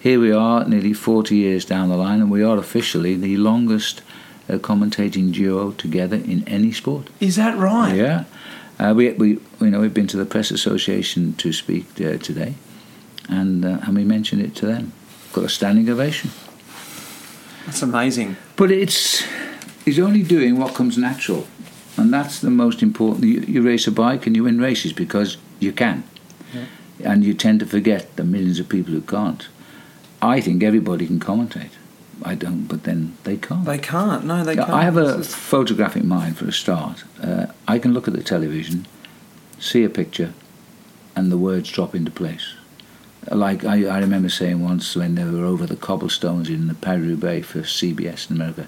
[0.00, 4.00] here we are, nearly 40 years down the line, and we are officially the longest
[4.48, 7.08] uh, commentating duo together in any sport.
[7.20, 7.94] Is that right?
[7.94, 8.24] Yeah,
[8.78, 9.28] uh, we, we
[9.60, 12.54] you know we've been to the press association to speak uh, today,
[13.28, 14.92] and uh, and we mentioned it to them.
[15.32, 16.30] Got a standing ovation.
[17.66, 18.36] That's amazing.
[18.56, 19.24] But it's
[19.84, 21.46] he's only doing what comes natural,
[21.96, 23.24] and that's the most important.
[23.24, 26.04] You, you race a bike and you win races because you can,
[27.04, 29.48] and you tend to forget the millions of people who can't.
[30.20, 31.70] I think everybody can commentate.
[32.24, 33.64] I don't, but then they can't.
[33.64, 34.24] They can't.
[34.24, 34.70] No, they can't.
[34.70, 37.04] I have a just- photographic mind for a start.
[37.22, 38.86] Uh, I can look at the television,
[39.58, 40.32] see a picture,
[41.14, 42.54] and the words drop into place.
[43.30, 47.06] Like I, I remember saying once when they were over the cobblestones in the Paris
[47.06, 48.66] Roubaix for CBS in America,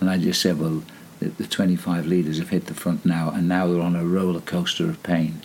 [0.00, 0.82] and I just said, well,
[1.20, 4.40] the, the 25 leaders have hit the front now, and now they're on a roller
[4.40, 5.40] coaster of pain.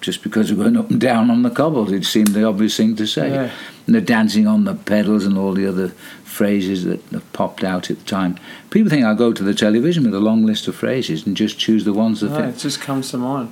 [0.00, 2.96] Just because we're going up and down on the cobbles, it seemed the obvious thing
[2.96, 3.30] to say.
[3.30, 3.50] Yeah.
[3.86, 5.88] They're dancing on the pedals and all the other
[6.24, 8.38] phrases that have popped out at the time.
[8.70, 11.58] People think I go to the television with a long list of phrases and just
[11.58, 12.44] choose the ones that No, fit.
[12.50, 13.50] it just comes to mind.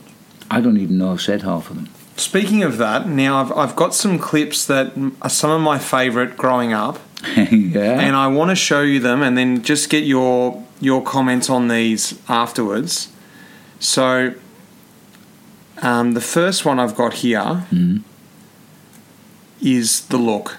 [0.50, 1.88] I don't even know I've said half of them.
[2.16, 6.36] Speaking of that, now I've, I've got some clips that are some of my favourite
[6.36, 6.98] growing up,
[7.36, 7.98] yeah.
[8.00, 11.68] and I want to show you them, and then just get your your comments on
[11.68, 13.08] these afterwards.
[13.78, 14.34] So,
[15.82, 17.66] um, the first one I've got here
[19.62, 20.58] is the look.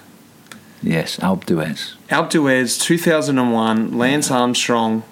[0.82, 1.94] yes, Alpe d'Huez.
[2.10, 5.02] Alpe d'Huez 2001, Lance Armstrong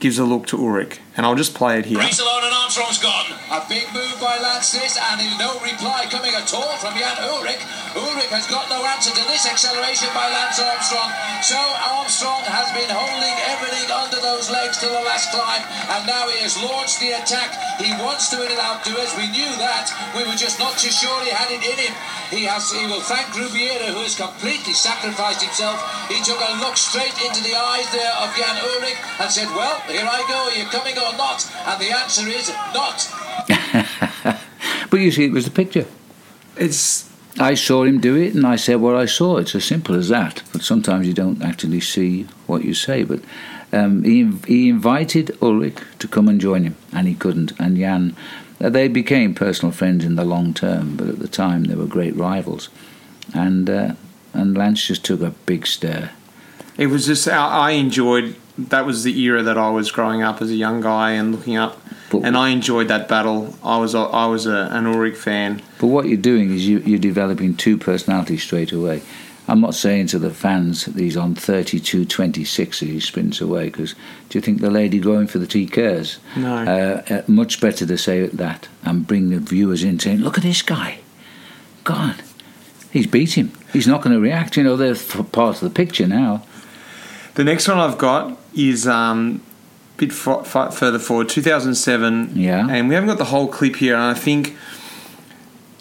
[0.00, 1.98] gives a look to Ullrich, and I'll just play it here.
[1.98, 3.26] Race alone and Armstrong's gone.
[3.50, 7.62] A big move by Lance this, and no reply coming at all from Jan Ullrich.
[7.92, 11.10] Ullrich has got no answer to this acceleration by Lance Armstrong.
[11.44, 11.60] So
[11.92, 15.60] Armstrong has been holding everything under those legs to the last climb,
[15.92, 17.52] and now he has launched the attack.
[17.76, 19.12] He wants to win it out to us.
[19.16, 19.92] We knew that.
[20.16, 21.94] We were just not too sure he had it in him.
[22.32, 22.72] He has.
[22.72, 25.78] He will thank Rubiera, who has completely sacrificed himself.
[26.08, 29.76] He took a look straight into the eyes there of Jan Ullrich and said, "Well,
[29.84, 30.48] here I go.
[30.48, 33.04] Are you coming or not?" And the answer is not.
[34.92, 35.86] But you see, it was the picture.
[36.54, 39.38] It's I saw him do it, and I said what I saw.
[39.38, 40.42] It's as simple as that.
[40.52, 43.04] But sometimes you don't actually see what you say.
[43.04, 43.20] But
[43.72, 47.52] um, he he invited Ullrich to come and join him, and he couldn't.
[47.58, 48.16] And Jan,
[48.60, 51.86] uh, they became personal friends in the long term, but at the time they were
[51.86, 52.68] great rivals.
[53.34, 53.94] And uh,
[54.34, 56.12] and Lance just took a big stare.
[56.76, 60.42] It was just I I enjoyed that was the era that I was growing up
[60.42, 61.80] as a young guy and looking up,
[62.12, 63.54] But- and I enjoyed that battle.
[63.64, 65.62] I was a, I was a, an Ullrich fan.
[65.80, 69.02] But what you're doing is you, you're developing two personalities straight away.
[69.48, 73.66] I'm not saying to the fans that he's on 32 26 as he sprints away,
[73.66, 73.94] because
[74.28, 76.18] do you think the lady going for the tea cares?
[76.36, 76.54] No.
[76.54, 80.44] Uh, uh, much better to say that and bring the viewers in saying, look at
[80.44, 80.98] this guy.
[81.82, 82.22] God,
[82.92, 83.52] he's beat him.
[83.72, 84.56] He's not going to react.
[84.56, 86.44] You know, they're part of the picture now.
[87.34, 89.42] The next one I've got is um,
[90.06, 92.32] bit f- f- further forward, 2007.
[92.34, 92.66] Yeah.
[92.68, 94.56] And we haven't got the whole clip here, and I think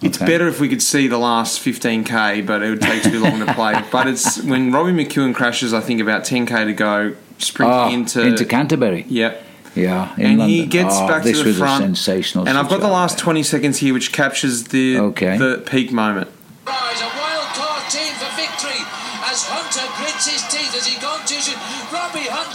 [0.01, 0.25] it's Okay.
[0.31, 3.53] better if we could see the last 15k, but it would take too long to
[3.53, 3.81] play.
[3.91, 8.21] But it's when Robbie McEwen crashes, I think about 10k to go, sprinting Ah, into.
[8.21, 9.05] into Canterbury.
[9.10, 9.45] Yep.
[9.73, 11.81] Yeah, in and he gets Oh, back to this the was front.
[11.81, 15.38] a sensational and I've got the last 20 seconds here, which captures the Okay.
[15.38, 16.27] the peak moment.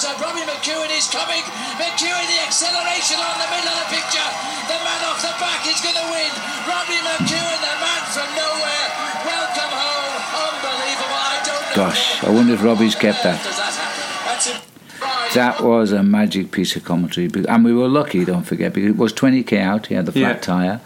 [0.06, 0.22] Robbie Hunter.
[0.22, 1.42] Robbie McEwen is coming.
[1.78, 4.28] McEwen, the acceleration on the middle of the picture.
[4.70, 6.30] The man off the back is going to win.
[6.66, 8.86] Robbie McEwen, the man from nowhere.
[9.26, 10.14] Welcome home.
[10.46, 11.18] Unbelievable.
[11.18, 11.76] I don't know.
[11.76, 13.42] Gosh, I wonder if Robbie's kept that.
[13.42, 14.22] That happen?
[14.26, 18.24] That's a That was a magic piece of commentary, and we were lucky.
[18.24, 19.86] Don't forget, because it was 20k out.
[19.86, 20.40] He had the flat Yeah.
[20.40, 20.80] tire,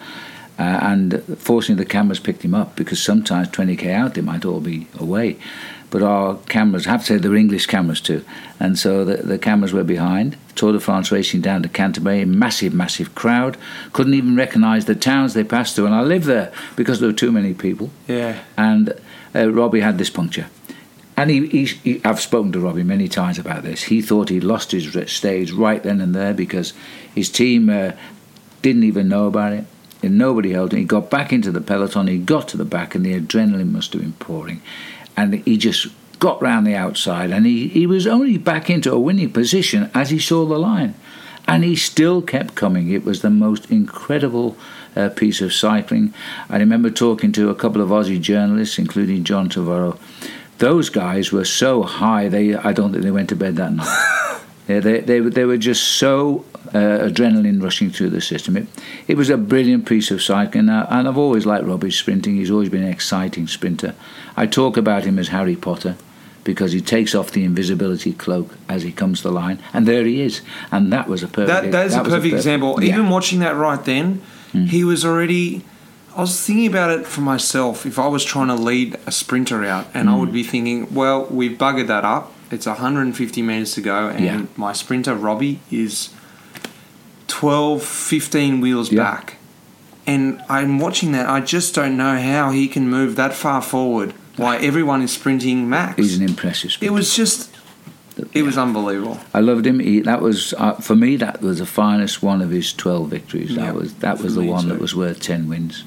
[0.58, 4.60] uh, and fortunately the cameras picked him up because sometimes 20k out they might all
[4.60, 5.36] be away.
[5.90, 8.24] But our cameras, I have to say, they were English cameras too,
[8.60, 10.36] and so the, the cameras were behind.
[10.54, 13.56] Tour de France racing down to Canterbury, massive, massive crowd.
[13.92, 17.12] Couldn't even recognise the towns they passed through, and I lived there because there were
[17.16, 18.38] too many people Yeah.
[18.56, 18.94] and
[19.34, 20.46] uh, Robbie had this puncture.
[21.16, 23.84] And he, he, he, I've spoken to Robbie many times about this.
[23.84, 26.72] He thought he'd lost his stage right then and there because
[27.14, 27.92] his team uh,
[28.62, 29.64] didn't even know about it.
[30.02, 30.78] And nobody helped him.
[30.78, 32.06] He got back into the peloton.
[32.06, 34.62] He got to the back, and the adrenaline must have been pouring.
[35.16, 39.00] And he just got round the outside, and he, he was only back into a
[39.00, 40.94] winning position as he saw the line.
[41.48, 42.90] And he still kept coming.
[42.90, 44.56] It was the most incredible
[44.94, 46.12] uh, piece of cycling.
[46.48, 49.98] I remember talking to a couple of Aussie journalists, including John Trevorrow.
[50.58, 54.26] Those guys were so high, they I don't think they went to bed that night.
[54.70, 58.56] yeah, they, they, were- they were just so uh, adrenaline rushing through the system.
[58.56, 58.66] It,
[59.08, 62.36] it was a brilliant piece of cycling, uh, and I've always liked Robbie's sprinting.
[62.36, 63.94] He's always been an exciting sprinter.
[64.36, 65.96] I talk about him as Harry Potter
[66.44, 70.04] because he takes off the invisibility cloak as he comes to the line, and there
[70.04, 70.40] he is.
[70.70, 71.48] And that was a perfect.
[71.48, 72.82] That that is a was perfect example.
[72.82, 72.94] Yeah.
[72.94, 75.64] Even watching that right then, he was already.
[76.16, 77.86] I was thinking about it for myself.
[77.86, 80.20] If I was trying to lead a sprinter out, and I Hmm.
[80.20, 82.32] would be thinking, well, we've buggered that up.
[82.50, 84.42] It's 150 meters to go, and Yeah.
[84.56, 86.10] my sprinter Robbie is
[87.28, 89.02] 12, 15 wheels Yeah.
[89.02, 89.36] back.
[90.06, 91.28] And I'm watching that.
[91.28, 95.68] I just don't know how he can move that far forward why everyone is sprinting
[95.68, 95.96] max.
[95.98, 96.76] He's an impressive.
[96.80, 97.50] it was just,
[98.32, 99.20] it was unbelievable.
[99.34, 99.78] I loved him.
[99.80, 101.16] He, that was uh, for me.
[101.16, 103.50] That was the finest one of his twelve victories.
[103.50, 104.68] Yeah, that was that was the one too.
[104.70, 105.84] that was worth ten wins.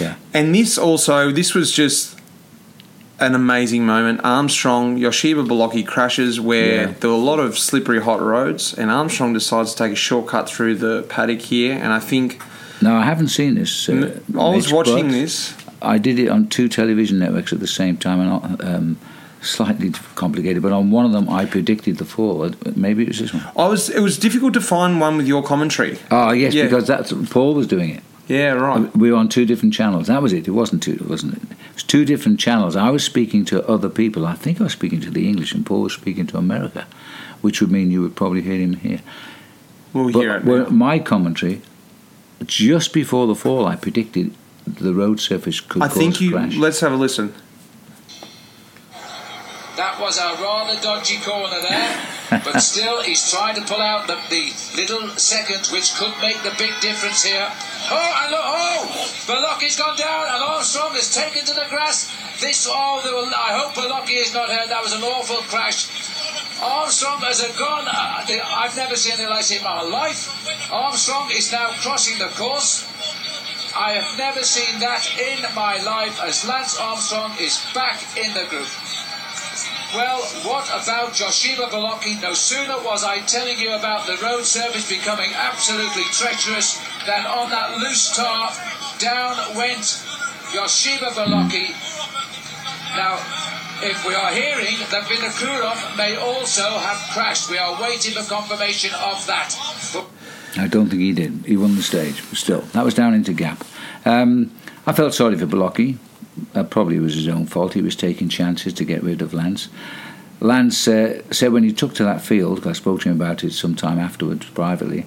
[0.00, 2.15] Yeah, And this also, this was just
[3.18, 4.20] an amazing moment.
[4.24, 6.92] Armstrong, Joseba Beloki crashes where Yeah.
[7.00, 10.48] there were a lot of slippery hot roads, and Armstrong decides to take a shortcut
[10.48, 11.72] through the paddock here.
[11.74, 12.40] And I think
[12.82, 13.88] no, I haven't seen this.
[13.88, 15.54] Uh, I was Mitch, watching this.
[15.80, 18.96] I did it on two television networks at the same time, and um,
[19.40, 20.62] slightly complicated.
[20.62, 22.50] But on one of them, I predicted the fall.
[22.74, 23.44] Maybe it was this one.
[23.56, 23.88] I was.
[23.88, 25.98] It was difficult to find one with your commentary.
[26.10, 26.64] Oh yes, Yeah.
[26.64, 28.02] because that's Paul was doing it.
[28.28, 28.94] Yeah, right.
[28.96, 30.08] We were on two different channels.
[30.08, 30.48] That was it.
[30.48, 31.42] It wasn't two, wasn't it?
[31.44, 32.74] It was two different channels.
[32.74, 34.26] I was speaking to other people.
[34.26, 36.86] I think I was speaking to the English, and Paul was speaking to America,
[37.40, 39.00] which would mean you would probably hear him here.
[39.92, 40.44] We'll But hear it.
[40.44, 41.62] well, my commentary,
[42.44, 44.34] just before the fall, I predicted
[44.66, 46.32] the road surface could I cause think a you.
[46.32, 46.56] crash.
[46.56, 47.32] Let's have a listen.
[49.76, 54.16] That was a rather dodgy corner there, but still he's trying to pull out the,
[54.30, 57.44] the little seconds which could make the big difference here.
[57.92, 58.88] Oh, and look, oh,
[59.28, 62.08] Beloki's gone down and Armstrong has taken to the grass.
[62.40, 64.68] This, oh, there will, I hope Beloki is not hurt.
[64.68, 65.92] That was an awful crash.
[66.62, 67.84] Armstrong has gone.
[67.84, 70.72] Uh, the, I've never seen anything like this in my life.
[70.72, 72.88] Armstrong is now crossing the course.
[73.76, 78.46] I have never seen that in my life as Lance Armstrong is back in the
[78.48, 78.68] group.
[79.96, 82.20] Well, what about Joseba Beloki?
[82.20, 87.48] No sooner was I telling you about the road surface becoming absolutely treacherous than on
[87.48, 88.52] that loose tar,
[88.98, 90.04] down went
[90.52, 91.72] Joseba Beloki.
[92.94, 93.16] Now,
[93.80, 98.92] if we are hearing that Vinokurov may also have crashed, we are waiting for confirmation
[99.00, 99.56] of that.
[100.58, 101.44] I don't think he did.
[101.46, 103.64] He won the stage, still, that was down into Gap.
[104.04, 104.50] Um,
[104.88, 105.98] I felt sorry for Beloki.
[106.54, 107.74] Uh, probably it was his own fault.
[107.74, 109.68] He was taking chances to get rid of Lance.
[110.40, 113.52] Lance uh, said when he took to that field, I spoke to him about it
[113.52, 115.06] some time afterwards privately,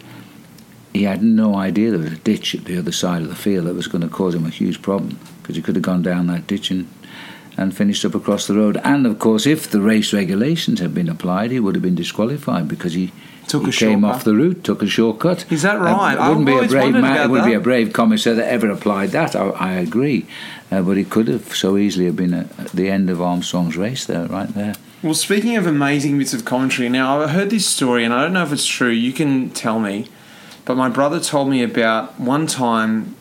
[0.91, 3.67] he had no idea there was a ditch at the other side of the field
[3.67, 6.27] that was going to cause him a huge problem because he could have gone down
[6.27, 6.89] that ditch and,
[7.55, 8.81] and finished up across the road.
[8.83, 12.67] And of course, if the race regulations had been applied, he would have been disqualified
[12.67, 13.13] because he
[13.49, 14.15] Took he a came shortcut.
[14.15, 15.45] off the route, took a shortcut.
[15.51, 16.13] Is that Uh, right?
[16.13, 17.17] it wouldn't I've be a brave man.
[17.25, 19.35] It wouldn't be a brave commissar that ever applied that.
[19.35, 20.25] I, I agree,
[20.71, 23.75] uh, but it could have so easily have been at at the end of Armstrong's
[23.75, 24.75] race there, right there.
[25.01, 28.33] Well, speaking of amazing bits of commentary, now I heard this story, and I don't
[28.33, 28.89] know if it's true.
[28.91, 30.07] You can tell me,
[30.65, 33.15] but my brother told me about one time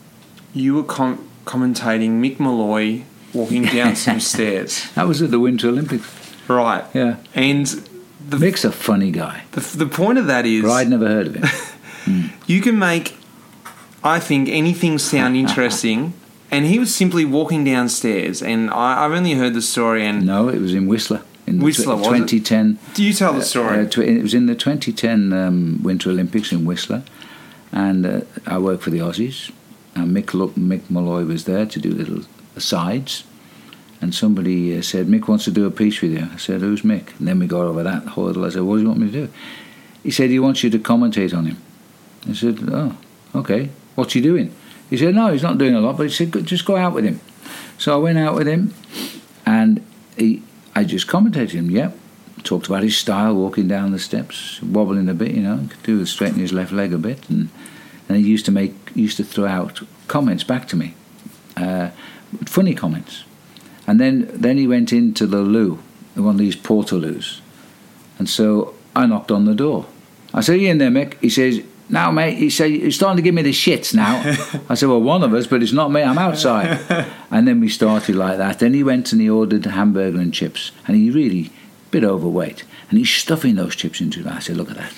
[0.53, 3.01] you were com- commentating Mick Molloy
[3.33, 6.05] walking down some stairs, That was at the Winter Olympics.
[6.47, 6.83] right?
[6.93, 7.67] Yeah, And
[8.27, 9.43] the, Mick's a funny guy.
[9.51, 12.31] the the point of that is But I'd never heard of him.
[12.47, 13.15] you can make,
[14.03, 16.13] I think, anything sound interesting.
[16.51, 20.03] And he was simply walking downstairs, and I, I've only heard the story.
[20.05, 21.21] And No, it was in Whistler.
[21.45, 22.27] In the Whistler, was it?
[22.27, 22.79] 2010.
[22.95, 23.79] do you tell the story?
[23.81, 27.03] Uh, tw- it was in the 2010 um, Winter Olympics in Whistler,
[27.71, 29.51] and uh, I worked for the Aussies.
[29.95, 32.21] And Mick, Mick Molloy was there to do little
[32.55, 33.23] asides,
[34.01, 36.27] and somebody uh, said, Mick wants to do a piece with you.
[36.31, 37.17] I said, Who's Mick?
[37.19, 38.45] And then we got over that hurdle.
[38.45, 39.33] I said, What do you want me to do?
[40.03, 41.57] He said, He wants you to commentate on him.
[42.27, 42.97] I said, Oh,
[43.35, 43.69] okay.
[43.95, 44.53] What's he doing?
[44.89, 47.05] He said, No, he's not doing a lot, but he said, Just go out with
[47.05, 47.19] him.
[47.77, 48.73] So I went out with him,
[49.45, 49.85] and
[50.17, 50.43] he,
[50.75, 51.97] I just commentated him, yep.
[52.43, 55.99] Talked about his style, walking down the steps, wobbling a bit, you know, could do
[55.99, 57.49] with straightening his left leg a bit, and
[58.07, 60.95] and he used to make, used to throw out comments back to me,
[61.55, 61.89] uh,
[62.45, 63.23] funny comments,
[63.89, 65.79] and then then he went into the loo,
[66.13, 67.41] one of these portaloos,
[68.19, 69.87] and so I knocked on the door.
[70.31, 73.23] I said, "You in there, Mick?" He says, "Now, mate." He said, "You're starting to
[73.23, 74.19] give me the shits now."
[74.69, 76.03] I said, "Well, one of us, but it's not me.
[76.03, 76.79] I'm outside."
[77.31, 78.59] and then we started like that.
[78.59, 82.03] Then he went and he ordered a hamburger and chips, and he really a bit
[82.03, 84.33] overweight, and he's stuffing those chips into that.
[84.33, 84.93] I said, "Look at that."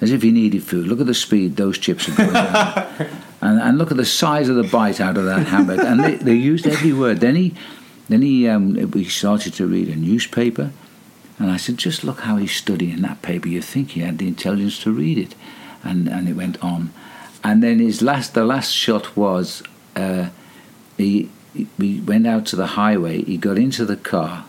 [0.00, 0.86] As if he needed food.
[0.86, 2.86] Look at the speed those chips are going down.
[3.40, 5.82] and, and look at the size of the bite out of that hamburger.
[5.82, 7.18] And they, they used every word.
[7.18, 7.54] Then he,
[8.08, 10.72] then he, um, we started to read a newspaper,
[11.38, 13.48] and I said, just look how he's studying that paper.
[13.48, 15.34] You think he had the intelligence to read it,
[15.84, 16.92] and and it went on,
[17.44, 19.62] and then his last, the last shot was,
[19.94, 20.30] uh,
[20.96, 21.30] he,
[21.78, 23.22] we went out to the highway.
[23.22, 24.46] He got into the car,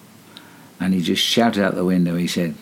[0.79, 2.15] and he just shouted out the window.
[2.15, 2.55] He said,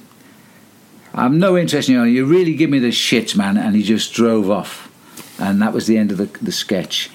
[1.13, 2.03] "I'm no interest in you.
[2.03, 4.91] You really give me the shits, man." And he just drove off,
[5.39, 7.11] and that was the end of the the sketch.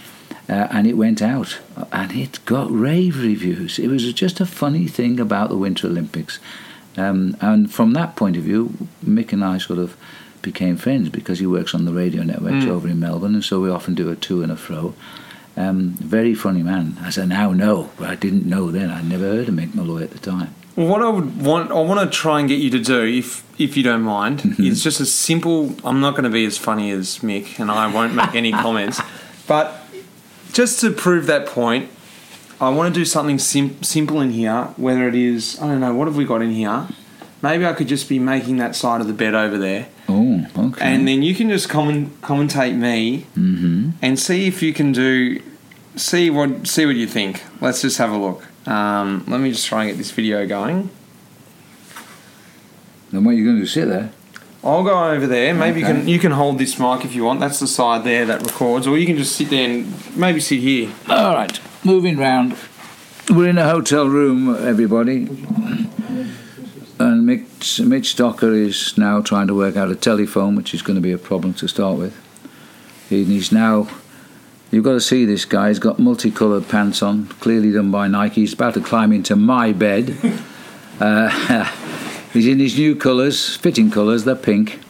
[0.49, 1.59] Uh, and it went out,
[1.93, 3.79] and it got rave reviews.
[3.79, 6.41] It was just a funny thing about the Winter Olympics,
[6.97, 8.75] um, and from that point of view,
[9.05, 9.97] Mick and I sort of
[10.43, 13.71] became friends because he works on the radio networks over in Melbourne, and so we
[13.71, 14.95] often do a to and a fro.
[15.57, 18.91] Um, very funny man, as I now know, but I didn't know then.
[18.91, 20.55] I'd never heard of Mick Molloy at the time.
[20.75, 23.45] Well, what I would want, I want to try and get you to do, if
[23.61, 24.65] if you don't mind, Mm-hmm.
[24.65, 25.77] is just a simple.
[25.85, 29.01] I'm not going to be as funny as Mick, and I won't make any comments.
[29.49, 29.82] But
[30.53, 31.89] just to prove that point,
[32.61, 34.65] I want to do something sim- simple in here.
[34.77, 36.87] Whether it is, I don't know, what have we got in here?
[37.43, 40.81] Maybe I could just be making that side of the bed over there, Oh, okay.
[40.85, 45.41] and then you can just comment, commentate me, hmm and see if you can do,
[45.97, 47.43] see what see what you think.
[47.61, 48.47] Let's just have a look.
[48.69, 50.91] Um, let me just try and get this video going.
[53.11, 53.67] Then what are you going to do?
[53.67, 54.13] Sit there?
[54.65, 55.53] I'll go over there.
[55.55, 57.41] Maybe you can you can hold this mic if you want.
[57.41, 60.61] That's the side there that records, or you can just sit there and maybe sit
[60.61, 60.91] here.
[61.09, 62.57] All right, moving round.
[63.29, 65.29] We're in a hotel room, everybody.
[66.99, 70.95] And Mitch, Mitch Docker is now trying to work out a telephone, which is going
[70.95, 72.15] to be a problem to start with.
[73.09, 73.89] He- He's now,
[74.71, 75.69] you've got to see this guy.
[75.69, 78.43] He's got multicoloured pants on, clearly done by Nike.
[78.43, 80.17] He's about to climb into my bed.
[81.01, 81.29] Uh,
[82.33, 84.81] he's in his new colours, fitting colours, they're pink.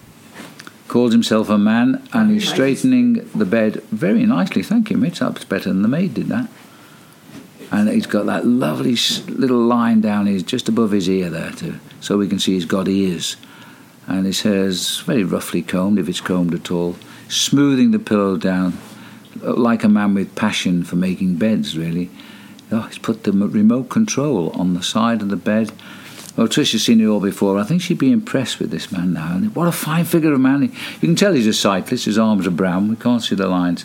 [0.88, 4.62] Calls himself a man, and he's straightening the bed very nicely.
[4.62, 5.20] Thank you, Mitch.
[5.20, 6.48] That's better than the maid did that.
[7.70, 8.96] And he's got that lovely
[9.28, 12.66] little line down his just above his ear there, too, so we can see he's
[12.66, 13.36] got ears.
[14.06, 16.96] And his hair's very roughly combed, if it's combed at all,
[17.28, 18.76] smoothing the pillow down
[19.42, 22.10] uh, like a man with passion for making beds, really.
[22.70, 25.72] Oh, he's put the remote control on the side of the bed.
[26.36, 27.58] Well, Tricia's seen it all before.
[27.58, 29.36] I think she'd be impressed with this man now.
[29.36, 30.62] And what a fine figure of man.
[30.62, 30.68] You
[31.00, 32.06] can tell he's a cyclist.
[32.06, 32.88] His arms are brown.
[32.88, 33.84] We can't see the lines.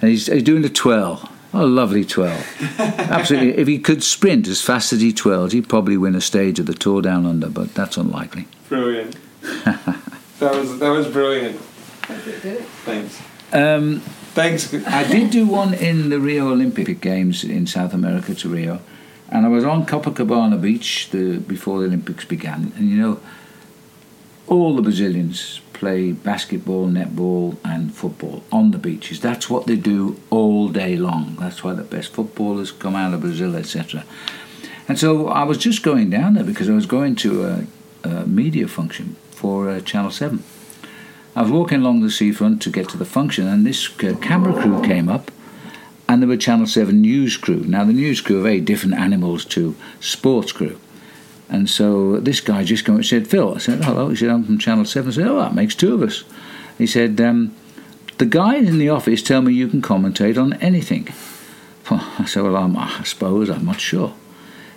[0.00, 1.28] And he's, he's doing a twirl.
[1.50, 2.42] What a lovely twirl.
[2.78, 3.58] Absolutely.
[3.58, 6.64] If he could sprint as fast as he twirls, he'd probably win a stage of
[6.64, 8.48] the Tour Down Under, but that's unlikely.
[8.70, 9.16] Brilliant.
[9.64, 10.00] that
[10.40, 11.60] was that was brilliant.
[11.60, 13.20] Thanks.
[13.52, 14.02] Um,
[14.34, 14.72] Thanks.
[14.86, 18.80] I did do one in the Rio Olympic Games in South America to Rio,
[19.32, 22.72] and I was on Copacabana Beach the, before the Olympics began.
[22.76, 23.20] And you know,
[24.46, 29.20] all the Brazilians play basketball, netball, and football on the beaches.
[29.20, 31.36] That's what they do all day long.
[31.40, 34.04] That's why the best footballers come out of Brazil, etc.
[34.86, 37.66] And so I was just going down there because I was going to a,
[38.04, 40.44] a media function for uh, Channel 7.
[41.34, 44.52] I was walking along the seafront to get to the function, and this uh, camera
[44.52, 45.30] crew came up,
[46.12, 47.60] and there were Channel 7 news crew.
[47.60, 50.78] Now, the news crew are very different animals to sports crew.
[51.48, 54.10] And so this guy just came and said, Phil, I said, hello.
[54.10, 55.10] He said, I'm from Channel 7.
[55.10, 56.24] I said, oh, that makes two of us.
[56.76, 57.54] He said, um,
[58.18, 61.08] the guys in the office tell me you can commentate on anything.
[61.90, 64.12] I said, well, I'm, I suppose, I'm not sure.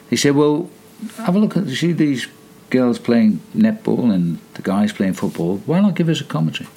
[0.10, 0.70] He said, well,
[1.18, 2.30] have a look at, see these
[2.70, 5.58] girls playing netball and the guys playing football.
[5.66, 6.70] Why not give us a commentary?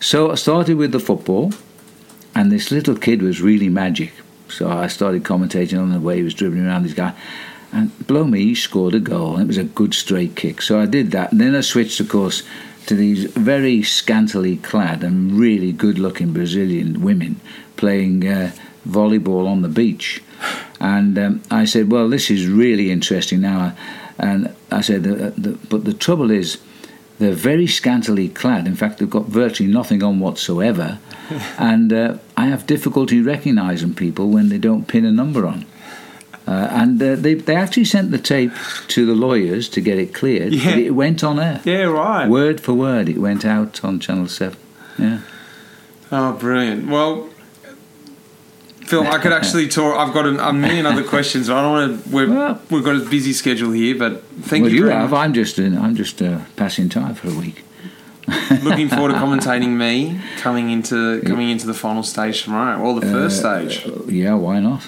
[0.00, 1.52] So I started with the football,
[2.40, 4.14] and this little kid was really magic.
[4.48, 7.12] So I started commentating on the way he was dribbling around this guy.
[7.70, 9.34] And blow me, he scored a goal.
[9.34, 10.62] And it was a good straight kick.
[10.62, 11.32] So I did that.
[11.32, 12.42] And then I switched, of course,
[12.86, 17.42] to these very scantily clad and really good looking Brazilian women
[17.76, 18.52] playing uh,
[18.88, 20.22] volleyball on the beach.
[20.80, 23.76] And um, I said, well, this is really interesting now.
[24.16, 26.56] And I said, the, the, but the trouble is,
[27.18, 28.66] they're very scantily clad.
[28.66, 30.98] In fact, they've got virtually nothing on whatsoever.
[31.58, 35.66] and uh, I have difficulty recognising people when they don't pin a number on.
[36.48, 38.50] Uh, and uh, they, they actually sent the tape
[38.88, 40.54] to the lawyers to get it cleared.
[40.54, 40.70] Yeah.
[40.70, 41.60] But it went on air.
[41.64, 42.26] Yeah, right.
[42.30, 44.58] Word for word, it went out on Channel 7.
[44.98, 45.20] Yeah.
[46.10, 46.88] Oh, brilliant.
[46.88, 47.28] Well,
[48.86, 49.98] Phil, I could actually talk.
[49.98, 51.50] I've got a, a million other questions.
[51.50, 52.10] I don't want to.
[52.16, 54.78] We've, Well- we've got a busy schedule here, but thank well, you.
[54.78, 55.10] you very have.
[55.10, 55.20] much.
[55.20, 57.64] I'm just, uh, I'm just uh, passing time for a week.
[58.62, 63.06] Looking forward to commentating me coming into coming into the final stage tomorrow, or the
[63.06, 63.86] first Uh, stage.
[64.08, 64.82] yeah, why not?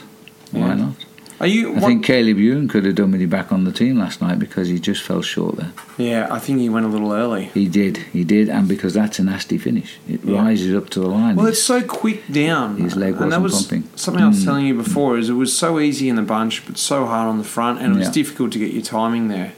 [0.51, 0.75] Why Yeah.
[0.75, 0.93] not?
[1.41, 1.71] Are you?
[1.71, 4.23] I what- think Caleb Ewan could have done with you back on the team last
[4.23, 5.73] night because he just fell short there.
[5.99, 7.51] yeah, I think he went a little early.
[7.53, 9.99] He did, he did, and because that's a nasty finish.
[10.09, 10.41] It Yeah.
[10.41, 11.35] rises up to the line.
[11.35, 12.77] Well, it's so quick down.
[12.77, 13.85] His leg and that wasn't was pumping.
[13.97, 14.45] something I was Mm.
[14.45, 15.19] telling you before.
[15.19, 17.95] Is it was so easy in the bunch, but so hard on the front, and
[17.95, 18.13] it was Yeah.
[18.23, 19.53] difficult to get your timing there.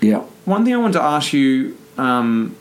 [0.00, 2.52] yeah, One thing I wanted to ask you, um,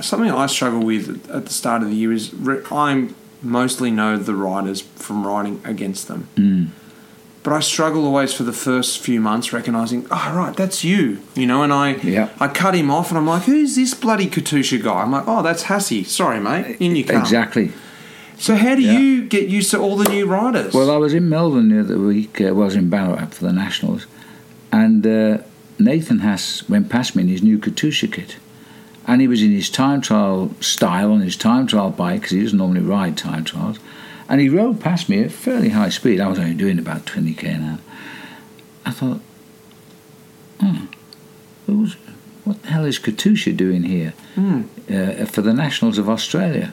[0.00, 3.08] something I struggle with at the start of the year is re- I
[3.42, 6.68] mostly know the riders from riding against them, mm.
[7.42, 11.46] but I struggle always for the first few months recognizing, oh right, that's you, you
[11.46, 12.28] know, and I Yeah.
[12.38, 15.02] I cut him off, and I'm like, who's this bloody Katusha guy?
[15.02, 16.04] I'm like, oh, that's Hassie.
[16.06, 17.20] Sorry, mate, in you come.
[17.20, 17.72] exactly.
[18.38, 18.98] So how do Yeah.
[18.98, 20.72] you get used to all the new riders?
[20.74, 22.40] Well, I was in Melbourne the other week.
[22.40, 24.06] uh, was in Ballarat for the Nationals,
[24.72, 25.38] and uh,
[25.78, 28.36] Nathan Haas went past me in his new Katusha kit,
[29.06, 32.42] and he was in his time trial style on his time trial bike because he
[32.42, 33.78] doesn't normally ride time trials,
[34.28, 36.20] And he rode past me at fairly high speed.
[36.20, 37.78] I was only doing about 20k an hour.
[38.84, 39.20] I thought,
[40.60, 40.86] hmm,
[41.66, 41.94] who's,
[42.44, 44.14] what the hell is Katusha doing here
[44.90, 46.72] uh, for the Nationals of Australia?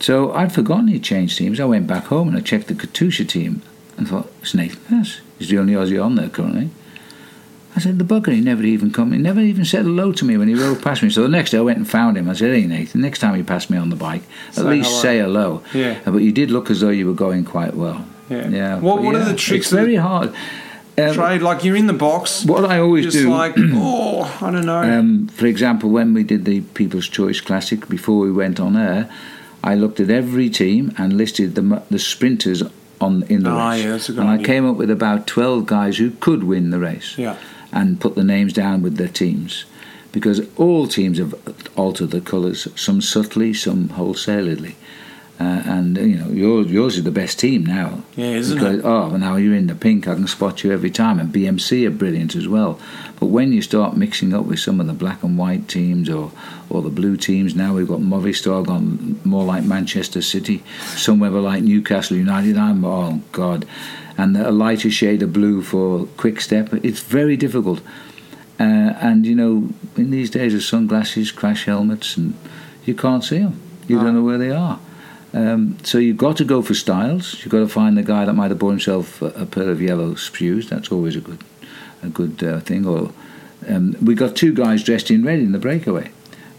[0.00, 1.60] So I'd forgotten he'd changed teams.
[1.60, 3.62] I went back home and I checked the Katusha team
[3.96, 5.20] and thought, it's Nathan Haas.
[5.38, 6.70] He's the only Aussie on there currently.
[7.78, 10.36] I said, the bugger, he never even come, he never even said hello to me
[10.36, 11.10] when he rode past me.
[11.10, 12.28] So the next day I went and found him.
[12.28, 14.88] I said, hey Nathan, next time you pass me on the bike, at Say least
[14.90, 15.62] hello." say hello.
[15.72, 15.98] Yeah.
[16.04, 18.04] Uh, But you did look as though you were going quite well.
[18.28, 18.48] Yeah.
[18.48, 18.78] Yeah.
[18.80, 20.32] What- what are the tricks It's very hard.
[20.98, 22.44] Um, Trade like you're in the box.
[22.44, 24.82] what I always just do, like oh, I don't know.
[24.82, 29.08] um, for example, when we did the People's Choice Classic before we went on air,
[29.62, 32.64] I looked at every team and listed the the sprinters
[33.00, 34.42] on in the Ah, race, yeah, that's a good and idea.
[34.42, 37.36] I came up with about twelve guys who could win the race, yeah.
[37.72, 39.64] And put the names down with their teams,
[40.12, 41.34] because all teams have
[41.76, 44.74] altered the colours, some subtly, some wholesaledly.
[45.40, 48.02] Uh, and you know yours, yours is the best team now.
[48.16, 48.84] Yeah, isn't because, it?
[48.84, 50.08] Oh, now you're in the pink.
[50.08, 52.80] I can spot you every time, and BMC are brilliant as well.
[53.20, 56.32] But when you start mixing up with some of the black and white teams or
[56.68, 60.64] or the blue teams, now we've got Movistar gone more like Manchester City,
[60.96, 62.58] somewhere like Newcastle United.
[62.58, 63.64] I'm oh god,
[64.18, 66.74] and a lighter shade of blue for Quick Step.
[66.84, 67.80] It's very difficult.
[68.60, 72.34] Uh, and you know, in these days of sunglasses, crash helmets, and
[72.84, 73.60] you can't see them.
[73.86, 74.02] You No.
[74.04, 74.78] don't know where they are.
[75.32, 77.34] Um, so you've got to go for styles.
[77.40, 79.80] You've got to find the guy that might have bought himself a, a pair of
[79.80, 80.68] yellow shoes.
[80.68, 81.38] That's always a good,
[82.02, 82.86] a good uh, thing.
[82.86, 83.12] Or
[83.68, 86.10] um, we got two guys dressed in red in the breakaway,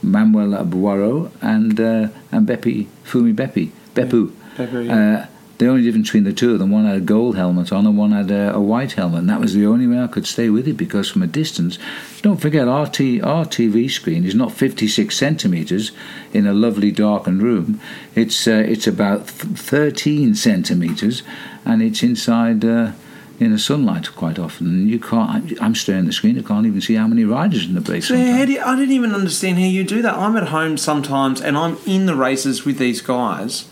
[0.01, 4.31] Manuel Boaro and uh, and Bepi Fumi Bepi Beppu.
[4.57, 5.27] Yeah.
[5.59, 7.97] The only difference between the two of them, one had a gold helmet on and
[7.97, 10.49] one had a, a white helmet, and that was the only way I could stay
[10.49, 11.77] with it because from a distance,
[12.21, 15.91] don't forget our, t- our TV screen is not 56 centimetres
[16.31, 17.81] in a lovely darkened room.
[18.15, 21.23] It's uh, it's about 13 centimetres,
[21.65, 22.93] and it's inside uh,
[23.37, 24.67] in the sunlight quite often.
[24.67, 25.61] And you can't.
[25.61, 26.39] I'm staring at the screen.
[26.39, 28.07] I can't even see how many riders in the race.
[28.07, 28.45] So how sometimes.
[28.47, 30.13] do you- I didn't even understand how you do that.
[30.13, 33.65] I'm at home sometimes and I'm in the races with these guys,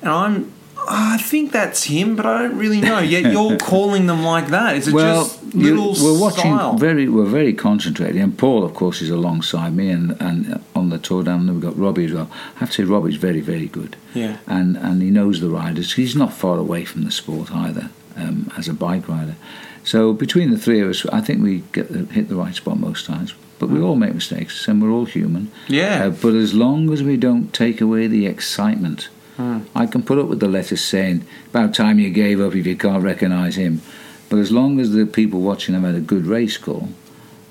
[0.00, 0.52] and I'm.
[0.88, 2.98] I think that's him, but I don't really know.
[2.98, 4.76] Yet you're calling them like that.
[4.76, 6.76] Is it well, just you- little we're watching style?
[6.76, 7.08] very.
[7.08, 11.22] We're very concentrated, and Paul, of course, is alongside me, and, and on the tour
[11.22, 12.30] down there we've got Robbie as well.
[12.56, 14.38] I have to say, Robbie's very, very good, yeah.
[14.46, 15.94] and and he knows the riders.
[15.94, 19.36] He's not far away from the sport either, um, as a bike rider.
[19.84, 22.78] So between the three of us, I think we get the, hit the right spot
[22.78, 23.34] most times.
[23.58, 25.50] But we all make mistakes, and we're all human.
[25.68, 26.06] Yeah.
[26.06, 29.10] Uh, but as long as we don't take away the excitement,
[29.40, 29.58] Hmm.
[29.74, 32.76] I can put up with the letters saying, "About time you gave up if you
[32.76, 33.80] can't recognise him."
[34.28, 36.90] But as long as the people watching have had a good race call,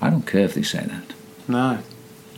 [0.02, 1.14] I don't care if they say that.
[1.48, 1.80] No.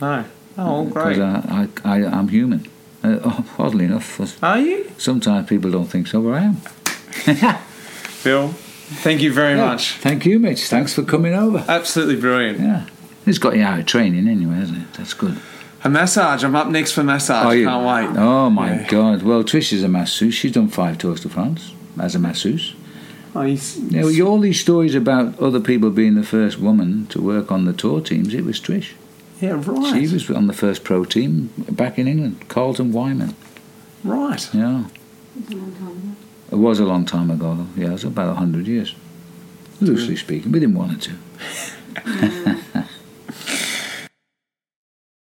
[0.00, 0.24] No.
[0.58, 1.16] Oh, great.
[1.16, 2.66] Because I, I, I, I'm human.
[3.04, 4.90] Uh, oddly enough, Are you?
[4.96, 6.56] sometimes people don't think so, but I am.
[8.24, 8.48] Bill,
[9.02, 9.66] thank you very Yeah.
[9.66, 9.92] much.
[9.98, 10.64] Thank you, Mitch.
[10.68, 11.64] Thanks for coming over.
[11.68, 12.60] Absolutely brilliant.
[12.60, 12.86] Yeah.
[13.26, 14.92] It's got you out of training anyway, hasn't it?
[14.94, 15.38] That's good.
[15.84, 16.44] A massage.
[16.44, 17.44] I'm up next for massage.
[17.44, 17.66] Are you?
[17.66, 18.20] Can't wait.
[18.20, 18.86] Oh my Yeah.
[18.88, 19.22] God!
[19.22, 20.34] Well, Trish is a masseuse.
[20.34, 22.74] She's done five tours to France as a masseuse.
[23.34, 27.20] Oh, he's, Now, you- all these stories about other people being the first woman to
[27.20, 28.90] work on the tour teams, it was Trish.
[29.40, 29.94] yeah, right.
[29.94, 33.34] She was on the first pro team back in England, Carlton Wyman.
[34.04, 34.48] right.
[34.54, 34.84] Yeah,
[35.38, 36.08] It's a long time ago.
[36.52, 37.54] it was a long time ago.
[37.56, 37.80] though.
[37.82, 38.94] Yeah, it was about hundred years,
[39.78, 39.86] hmm.
[39.86, 40.52] loosely speaking.
[40.52, 42.84] We didn't want it to.